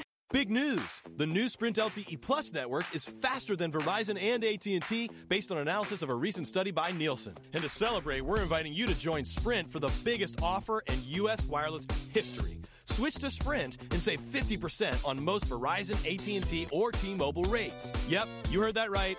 Big 0.32 0.48
news! 0.48 1.02
The 1.16 1.26
new 1.26 1.48
Sprint 1.48 1.76
LTE 1.76 2.20
Plus 2.20 2.52
network 2.52 2.84
is 2.94 3.04
faster 3.04 3.56
than 3.56 3.72
Verizon 3.72 4.16
and 4.16 4.44
AT&T 4.44 5.10
based 5.28 5.50
on 5.50 5.58
analysis 5.58 6.02
of 6.02 6.08
a 6.08 6.14
recent 6.14 6.46
study 6.46 6.70
by 6.70 6.92
Nielsen. 6.92 7.34
And 7.52 7.64
to 7.64 7.68
celebrate, 7.68 8.20
we're 8.20 8.40
inviting 8.40 8.72
you 8.72 8.86
to 8.86 8.96
join 8.96 9.24
Sprint 9.24 9.72
for 9.72 9.80
the 9.80 9.90
biggest 10.04 10.40
offer 10.40 10.84
in 10.86 10.94
U.S. 11.04 11.44
wireless 11.46 11.84
history. 12.12 12.60
Switch 12.84 13.16
to 13.16 13.28
Sprint 13.28 13.78
and 13.90 14.00
save 14.00 14.20
50% 14.20 15.04
on 15.04 15.24
most 15.24 15.48
Verizon, 15.48 15.96
AT&T, 16.06 16.68
or 16.70 16.92
T-Mobile 16.92 17.44
rates. 17.44 17.90
Yep, 18.08 18.28
you 18.50 18.60
heard 18.60 18.76
that 18.76 18.92
right. 18.92 19.18